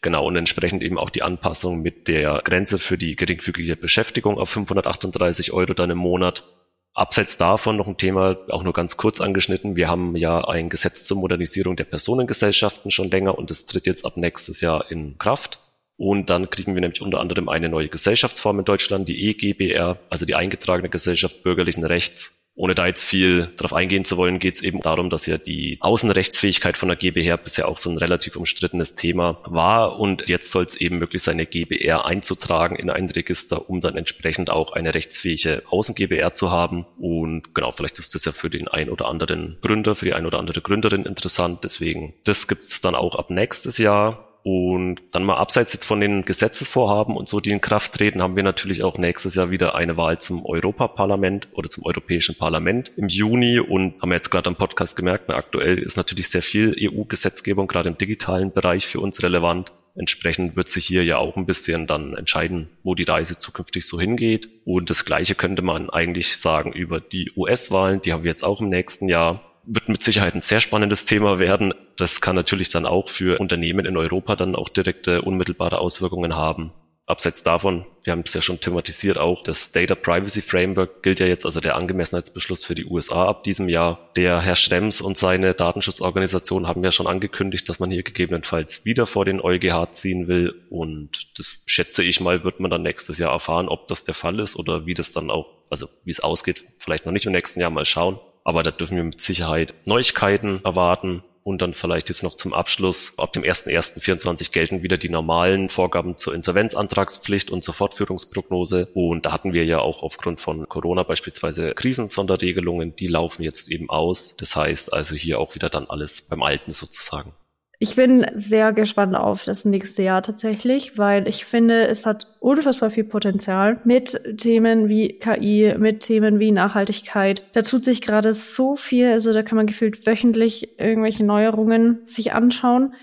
Genau, 0.02 0.26
und 0.26 0.36
entsprechend 0.36 0.82
eben 0.82 0.98
auch 0.98 1.10
die 1.10 1.22
Anpassung 1.22 1.80
mit 1.80 2.08
der 2.08 2.40
Grenze 2.44 2.78
für 2.78 2.98
die 2.98 3.14
geringfügige 3.14 3.76
Beschäftigung 3.76 4.36
auf 4.38 4.50
538 4.50 5.52
Euro 5.52 5.74
dann 5.74 5.90
im 5.90 5.98
Monat. 5.98 6.44
Abseits 6.92 7.36
davon 7.36 7.76
noch 7.76 7.88
ein 7.88 7.96
Thema, 7.96 8.36
auch 8.48 8.62
nur 8.62 8.72
ganz 8.72 8.96
kurz 8.96 9.20
angeschnitten. 9.20 9.74
Wir 9.74 9.88
haben 9.88 10.14
ja 10.16 10.46
ein 10.46 10.68
Gesetz 10.68 11.04
zur 11.06 11.18
Modernisierung 11.18 11.74
der 11.74 11.84
Personengesellschaften 11.84 12.92
schon 12.92 13.10
länger 13.10 13.36
und 13.38 13.50
es 13.50 13.66
tritt 13.66 13.86
jetzt 13.86 14.04
ab 14.04 14.16
nächstes 14.16 14.60
Jahr 14.60 14.90
in 14.90 15.18
Kraft. 15.18 15.60
Und 15.96 16.30
dann 16.30 16.50
kriegen 16.50 16.74
wir 16.74 16.80
nämlich 16.80 17.02
unter 17.02 17.20
anderem 17.20 17.48
eine 17.48 17.68
neue 17.68 17.88
Gesellschaftsform 17.88 18.60
in 18.60 18.64
Deutschland, 18.64 19.08
die 19.08 19.28
EGBR, 19.30 19.98
also 20.10 20.26
die 20.26 20.34
eingetragene 20.34 20.88
Gesellschaft 20.88 21.42
bürgerlichen 21.42 21.84
Rechts. 21.84 22.40
Ohne 22.56 22.76
da 22.76 22.86
jetzt 22.86 23.04
viel 23.04 23.50
darauf 23.56 23.72
eingehen 23.72 24.04
zu 24.04 24.16
wollen, 24.16 24.38
geht 24.38 24.54
es 24.54 24.62
eben 24.62 24.80
darum, 24.80 25.10
dass 25.10 25.26
ja 25.26 25.38
die 25.38 25.78
Außenrechtsfähigkeit 25.80 26.76
von 26.76 26.88
der 26.88 26.96
GBR 26.96 27.36
bisher 27.36 27.66
auch 27.66 27.78
so 27.78 27.90
ein 27.90 27.98
relativ 27.98 28.36
umstrittenes 28.36 28.94
Thema 28.94 29.40
war 29.44 29.98
und 29.98 30.28
jetzt 30.28 30.52
soll 30.52 30.62
es 30.62 30.76
eben 30.76 30.98
möglich 30.98 31.20
sein, 31.20 31.34
eine 31.34 31.46
GBR 31.46 32.04
einzutragen 32.04 32.76
in 32.76 32.90
ein 32.90 33.08
Register, 33.08 33.68
um 33.68 33.80
dann 33.80 33.96
entsprechend 33.96 34.50
auch 34.50 34.72
eine 34.72 34.94
rechtsfähige 34.94 35.64
Außen-GBR 35.68 36.32
zu 36.32 36.52
haben. 36.52 36.86
Und 36.96 37.56
genau, 37.56 37.72
vielleicht 37.72 37.98
ist 37.98 38.14
das 38.14 38.24
ja 38.24 38.30
für 38.30 38.50
den 38.50 38.68
ein 38.68 38.88
oder 38.88 39.06
anderen 39.06 39.58
Gründer, 39.60 39.96
für 39.96 40.04
die 40.04 40.14
ein 40.14 40.26
oder 40.26 40.38
andere 40.38 40.60
Gründerin 40.60 41.06
interessant. 41.06 41.64
Deswegen, 41.64 42.14
das 42.22 42.46
gibt 42.46 42.66
es 42.66 42.80
dann 42.80 42.94
auch 42.94 43.16
ab 43.16 43.30
nächstes 43.30 43.78
Jahr. 43.78 44.33
Und 44.44 45.00
dann 45.12 45.24
mal 45.24 45.38
abseits 45.38 45.72
jetzt 45.72 45.86
von 45.86 46.02
den 46.02 46.20
Gesetzesvorhaben 46.20 47.16
und 47.16 47.30
so, 47.30 47.40
die 47.40 47.50
in 47.50 47.62
Kraft 47.62 47.94
treten, 47.94 48.20
haben 48.20 48.36
wir 48.36 48.42
natürlich 48.42 48.82
auch 48.82 48.98
nächstes 48.98 49.36
Jahr 49.36 49.50
wieder 49.50 49.74
eine 49.74 49.96
Wahl 49.96 50.20
zum 50.20 50.44
Europaparlament 50.44 51.48
oder 51.54 51.70
zum 51.70 51.86
Europäischen 51.86 52.36
Parlament 52.36 52.92
im 52.98 53.08
Juni 53.08 53.58
und 53.58 54.02
haben 54.02 54.10
wir 54.10 54.16
jetzt 54.16 54.28
gerade 54.28 54.48
am 54.48 54.56
Podcast 54.56 54.96
gemerkt, 54.96 55.30
aktuell 55.30 55.78
ist 55.78 55.96
natürlich 55.96 56.28
sehr 56.28 56.42
viel 56.42 56.76
EU-Gesetzgebung 56.78 57.66
gerade 57.68 57.88
im 57.88 57.96
digitalen 57.96 58.52
Bereich 58.52 58.86
für 58.86 59.00
uns 59.00 59.22
relevant. 59.22 59.72
Entsprechend 59.94 60.56
wird 60.56 60.68
sich 60.68 60.84
hier 60.84 61.04
ja 61.04 61.16
auch 61.16 61.38
ein 61.38 61.46
bisschen 61.46 61.86
dann 61.86 62.14
entscheiden, 62.14 62.68
wo 62.82 62.94
die 62.94 63.04
Reise 63.04 63.38
zukünftig 63.38 63.86
so 63.86 63.98
hingeht. 63.98 64.50
Und 64.66 64.90
das 64.90 65.06
Gleiche 65.06 65.36
könnte 65.36 65.62
man 65.62 65.88
eigentlich 65.88 66.36
sagen 66.36 66.72
über 66.72 67.00
die 67.00 67.30
US-Wahlen. 67.34 68.02
Die 68.02 68.12
haben 68.12 68.24
wir 68.24 68.30
jetzt 68.30 68.44
auch 68.44 68.60
im 68.60 68.68
nächsten 68.68 69.08
Jahr 69.08 69.53
wird 69.66 69.88
mit 69.88 70.02
Sicherheit 70.02 70.34
ein 70.34 70.40
sehr 70.40 70.60
spannendes 70.60 71.04
Thema 71.04 71.38
werden. 71.38 71.74
Das 71.96 72.20
kann 72.20 72.36
natürlich 72.36 72.68
dann 72.68 72.86
auch 72.86 73.08
für 73.08 73.40
Unternehmen 73.40 73.86
in 73.86 73.96
Europa 73.96 74.36
dann 74.36 74.56
auch 74.56 74.68
direkte 74.68 75.22
unmittelbare 75.22 75.78
Auswirkungen 75.78 76.34
haben. 76.34 76.72
Abseits 77.06 77.42
davon, 77.42 77.84
wir 78.02 78.12
haben 78.12 78.22
es 78.24 78.32
ja 78.32 78.40
schon 78.40 78.60
thematisiert, 78.60 79.18
auch 79.18 79.42
das 79.42 79.72
Data 79.72 79.94
Privacy 79.94 80.40
Framework 80.40 81.02
gilt 81.02 81.20
ja 81.20 81.26
jetzt, 81.26 81.44
also 81.44 81.60
der 81.60 81.76
Angemessenheitsbeschluss 81.76 82.64
für 82.64 82.74
die 82.74 82.86
USA 82.86 83.26
ab 83.26 83.44
diesem 83.44 83.68
Jahr. 83.68 84.10
Der 84.16 84.40
Herr 84.40 84.56
Schrems 84.56 85.02
und 85.02 85.18
seine 85.18 85.52
Datenschutzorganisation 85.52 86.66
haben 86.66 86.82
ja 86.82 86.92
schon 86.92 87.06
angekündigt, 87.06 87.68
dass 87.68 87.78
man 87.78 87.90
hier 87.90 88.04
gegebenenfalls 88.04 88.86
wieder 88.86 89.06
vor 89.06 89.26
den 89.26 89.42
EuGH 89.42 89.92
ziehen 89.92 90.28
will. 90.28 90.54
Und 90.70 91.38
das 91.38 91.62
schätze 91.66 92.02
ich 92.02 92.22
mal, 92.22 92.42
wird 92.42 92.60
man 92.60 92.70
dann 92.70 92.82
nächstes 92.82 93.18
Jahr 93.18 93.32
erfahren, 93.32 93.68
ob 93.68 93.86
das 93.88 94.04
der 94.04 94.14
Fall 94.14 94.40
ist 94.40 94.56
oder 94.56 94.86
wie 94.86 94.94
das 94.94 95.12
dann 95.12 95.30
auch, 95.30 95.46
also 95.68 95.86
wie 96.04 96.10
es 96.10 96.20
ausgeht, 96.20 96.64
vielleicht 96.78 97.04
noch 97.04 97.12
nicht 97.12 97.26
im 97.26 97.32
nächsten 97.32 97.60
Jahr 97.60 97.70
mal 97.70 97.84
schauen. 97.84 98.18
Aber 98.44 98.62
da 98.62 98.70
dürfen 98.70 98.96
wir 98.96 99.04
mit 99.04 99.20
Sicherheit 99.20 99.74
Neuigkeiten 99.86 100.60
erwarten. 100.64 101.24
Und 101.42 101.60
dann 101.60 101.74
vielleicht 101.74 102.08
jetzt 102.08 102.22
noch 102.22 102.36
zum 102.36 102.54
Abschluss. 102.54 103.18
Ab 103.18 103.34
dem 103.34 103.42
1.1.24 103.42 104.50
gelten 104.50 104.82
wieder 104.82 104.96
die 104.96 105.10
normalen 105.10 105.68
Vorgaben 105.68 106.16
zur 106.16 106.34
Insolvenzantragspflicht 106.34 107.50
und 107.50 107.62
zur 107.62 107.74
Fortführungsprognose. 107.74 108.88
Und 108.94 109.26
da 109.26 109.32
hatten 109.32 109.52
wir 109.52 109.66
ja 109.66 109.80
auch 109.80 110.02
aufgrund 110.02 110.40
von 110.40 110.66
Corona 110.70 111.02
beispielsweise 111.02 111.74
Krisensonderregelungen. 111.74 112.96
Die 112.96 113.08
laufen 113.08 113.42
jetzt 113.42 113.70
eben 113.70 113.90
aus. 113.90 114.36
Das 114.38 114.56
heißt 114.56 114.94
also 114.94 115.14
hier 115.16 115.38
auch 115.38 115.54
wieder 115.54 115.68
dann 115.68 115.84
alles 115.86 116.22
beim 116.22 116.42
Alten 116.42 116.72
sozusagen. 116.72 117.34
Ich 117.78 117.96
bin 117.96 118.26
sehr 118.32 118.72
gespannt 118.72 119.16
auf 119.16 119.44
das 119.44 119.64
nächste 119.64 120.02
Jahr 120.02 120.22
tatsächlich, 120.22 120.96
weil 120.96 121.26
ich 121.28 121.44
finde, 121.44 121.86
es 121.88 122.06
hat 122.06 122.26
unfassbar 122.40 122.90
viel 122.90 123.04
Potenzial 123.04 123.80
mit 123.84 124.38
Themen 124.38 124.88
wie 124.88 125.18
KI, 125.18 125.74
mit 125.78 126.00
Themen 126.00 126.38
wie 126.38 126.52
Nachhaltigkeit. 126.52 127.42
Da 127.52 127.62
tut 127.62 127.84
sich 127.84 128.00
gerade 128.00 128.32
so 128.32 128.76
viel, 128.76 129.08
also 129.08 129.32
da 129.32 129.42
kann 129.42 129.56
man 129.56 129.66
gefühlt 129.66 130.06
wöchentlich 130.06 130.78
irgendwelche 130.78 131.24
Neuerungen 131.24 132.00
sich 132.04 132.32
anschauen. 132.32 132.94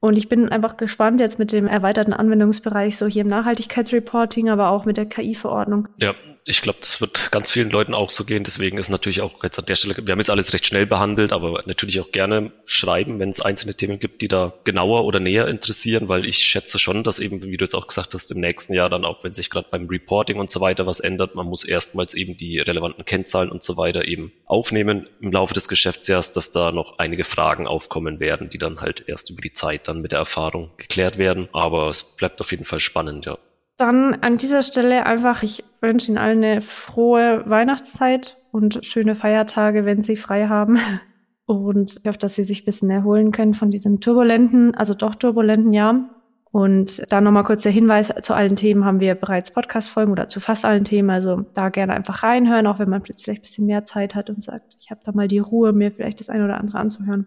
Und 0.00 0.16
ich 0.16 0.28
bin 0.28 0.48
einfach 0.50 0.76
gespannt 0.76 1.20
jetzt 1.20 1.38
mit 1.38 1.52
dem 1.52 1.66
erweiterten 1.66 2.12
Anwendungsbereich, 2.12 2.96
so 2.96 3.06
hier 3.06 3.22
im 3.22 3.28
Nachhaltigkeitsreporting, 3.28 4.50
aber 4.50 4.68
auch 4.70 4.84
mit 4.84 4.98
der 4.98 5.06
KI-Verordnung. 5.06 5.88
Ja, 5.98 6.14
ich 6.48 6.62
glaube, 6.62 6.78
das 6.80 7.00
wird 7.00 7.32
ganz 7.32 7.50
vielen 7.50 7.70
Leuten 7.70 7.92
auch 7.92 8.10
so 8.10 8.24
gehen. 8.24 8.44
Deswegen 8.44 8.78
ist 8.78 8.88
natürlich 8.88 9.20
auch 9.20 9.42
jetzt 9.42 9.58
an 9.58 9.66
der 9.66 9.74
Stelle, 9.74 9.96
wir 9.96 10.12
haben 10.12 10.20
jetzt 10.20 10.30
alles 10.30 10.52
recht 10.52 10.64
schnell 10.64 10.86
behandelt, 10.86 11.32
aber 11.32 11.60
natürlich 11.66 11.98
auch 12.00 12.12
gerne 12.12 12.52
schreiben, 12.64 13.18
wenn 13.18 13.30
es 13.30 13.40
einzelne 13.40 13.74
Themen 13.74 13.98
gibt, 13.98 14.22
die 14.22 14.28
da 14.28 14.54
genauer 14.62 15.04
oder 15.04 15.18
näher 15.18 15.48
interessieren, 15.48 16.08
weil 16.08 16.24
ich 16.24 16.38
schätze 16.38 16.78
schon, 16.78 17.02
dass 17.02 17.18
eben, 17.18 17.42
wie 17.42 17.56
du 17.56 17.64
jetzt 17.64 17.74
auch 17.74 17.88
gesagt 17.88 18.14
hast, 18.14 18.30
im 18.30 18.40
nächsten 18.40 18.74
Jahr 18.74 18.88
dann 18.88 19.04
auch, 19.04 19.24
wenn 19.24 19.32
sich 19.32 19.50
gerade 19.50 19.66
beim 19.70 19.88
Reporting 19.88 20.38
und 20.38 20.48
so 20.48 20.60
weiter 20.60 20.86
was 20.86 21.00
ändert, 21.00 21.34
man 21.34 21.46
muss 21.46 21.64
erstmals 21.64 22.14
eben 22.14 22.36
die 22.36 22.60
relevanten 22.60 23.04
Kennzahlen 23.04 23.50
und 23.50 23.64
so 23.64 23.76
weiter 23.76 24.06
eben 24.06 24.32
aufnehmen 24.44 25.08
im 25.20 25.32
Laufe 25.32 25.52
des 25.52 25.66
Geschäftsjahrs, 25.66 26.32
dass 26.32 26.52
da 26.52 26.70
noch 26.70 26.98
einige 26.98 27.24
Fragen 27.24 27.66
aufkommen 27.66 28.20
werden, 28.20 28.50
die 28.50 28.58
dann 28.58 28.80
halt 28.80 29.04
erst 29.08 29.30
über 29.30 29.42
die 29.42 29.52
Zeit 29.52 29.88
dann 29.88 30.00
mit 30.00 30.12
der 30.12 30.20
Erfahrung 30.20 30.70
geklärt 30.76 31.18
werden. 31.18 31.48
Aber 31.52 31.90
es 31.90 32.04
bleibt 32.04 32.40
auf 32.40 32.52
jeden 32.52 32.64
Fall 32.64 32.80
spannend, 32.80 33.26
ja. 33.26 33.36
Dann 33.76 34.14
an 34.22 34.38
dieser 34.38 34.62
Stelle 34.62 35.04
einfach, 35.04 35.42
ich 35.42 35.62
wünsche 35.82 36.08
Ihnen 36.08 36.18
allen 36.18 36.42
eine 36.42 36.62
frohe 36.62 37.42
Weihnachtszeit 37.46 38.36
und 38.50 38.84
schöne 38.86 39.14
Feiertage, 39.14 39.84
wenn 39.84 40.02
Sie 40.02 40.16
frei 40.16 40.48
haben. 40.48 40.78
Und 41.48 41.98
ich 42.00 42.08
hoffe, 42.08 42.18
dass 42.18 42.34
Sie 42.34 42.42
sich 42.42 42.62
ein 42.62 42.64
bisschen 42.64 42.90
erholen 42.90 43.30
können 43.30 43.54
von 43.54 43.70
diesem 43.70 44.00
turbulenten, 44.00 44.74
also 44.74 44.94
doch 44.94 45.14
turbulenten 45.14 45.72
Jahr. 45.72 46.10
Und 46.50 47.12
dann 47.12 47.22
nochmal 47.22 47.44
kurz 47.44 47.62
der 47.62 47.70
Hinweis, 47.70 48.12
zu 48.22 48.34
allen 48.34 48.56
Themen 48.56 48.84
haben 48.84 48.98
wir 48.98 49.14
bereits 49.14 49.52
Podcast-Folgen 49.52 50.10
oder 50.10 50.26
zu 50.26 50.40
fast 50.40 50.64
allen 50.64 50.82
Themen. 50.82 51.10
Also 51.10 51.44
da 51.54 51.68
gerne 51.68 51.92
einfach 51.92 52.24
reinhören, 52.24 52.66
auch 52.66 52.80
wenn 52.80 52.88
man 52.88 53.02
jetzt 53.06 53.22
vielleicht 53.22 53.42
ein 53.42 53.42
bisschen 53.42 53.66
mehr 53.66 53.84
Zeit 53.84 54.16
hat 54.16 54.28
und 54.28 54.42
sagt, 54.42 54.74
ich 54.80 54.90
habe 54.90 55.02
da 55.04 55.12
mal 55.12 55.28
die 55.28 55.38
Ruhe, 55.38 55.72
mir 55.72 55.92
vielleicht 55.92 56.18
das 56.18 56.30
eine 56.30 56.46
oder 56.46 56.58
andere 56.58 56.78
anzuhören. 56.78 57.26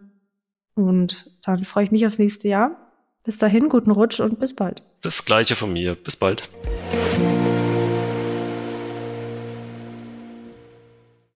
Und 0.76 1.32
dann 1.46 1.64
freue 1.64 1.86
ich 1.86 1.92
mich 1.92 2.06
aufs 2.06 2.20
nächste 2.20 2.50
Jahr 2.50 2.89
bis 3.30 3.38
dahin, 3.38 3.70
guten 3.70 3.92
Rutsch 3.92 4.20
und 4.20 4.40
bis 4.40 4.56
bald. 4.56 4.82
Das 5.02 5.24
gleiche 5.24 5.56
von 5.56 5.72
mir. 5.72 5.94
Bis 5.94 6.16
bald. 6.16 6.50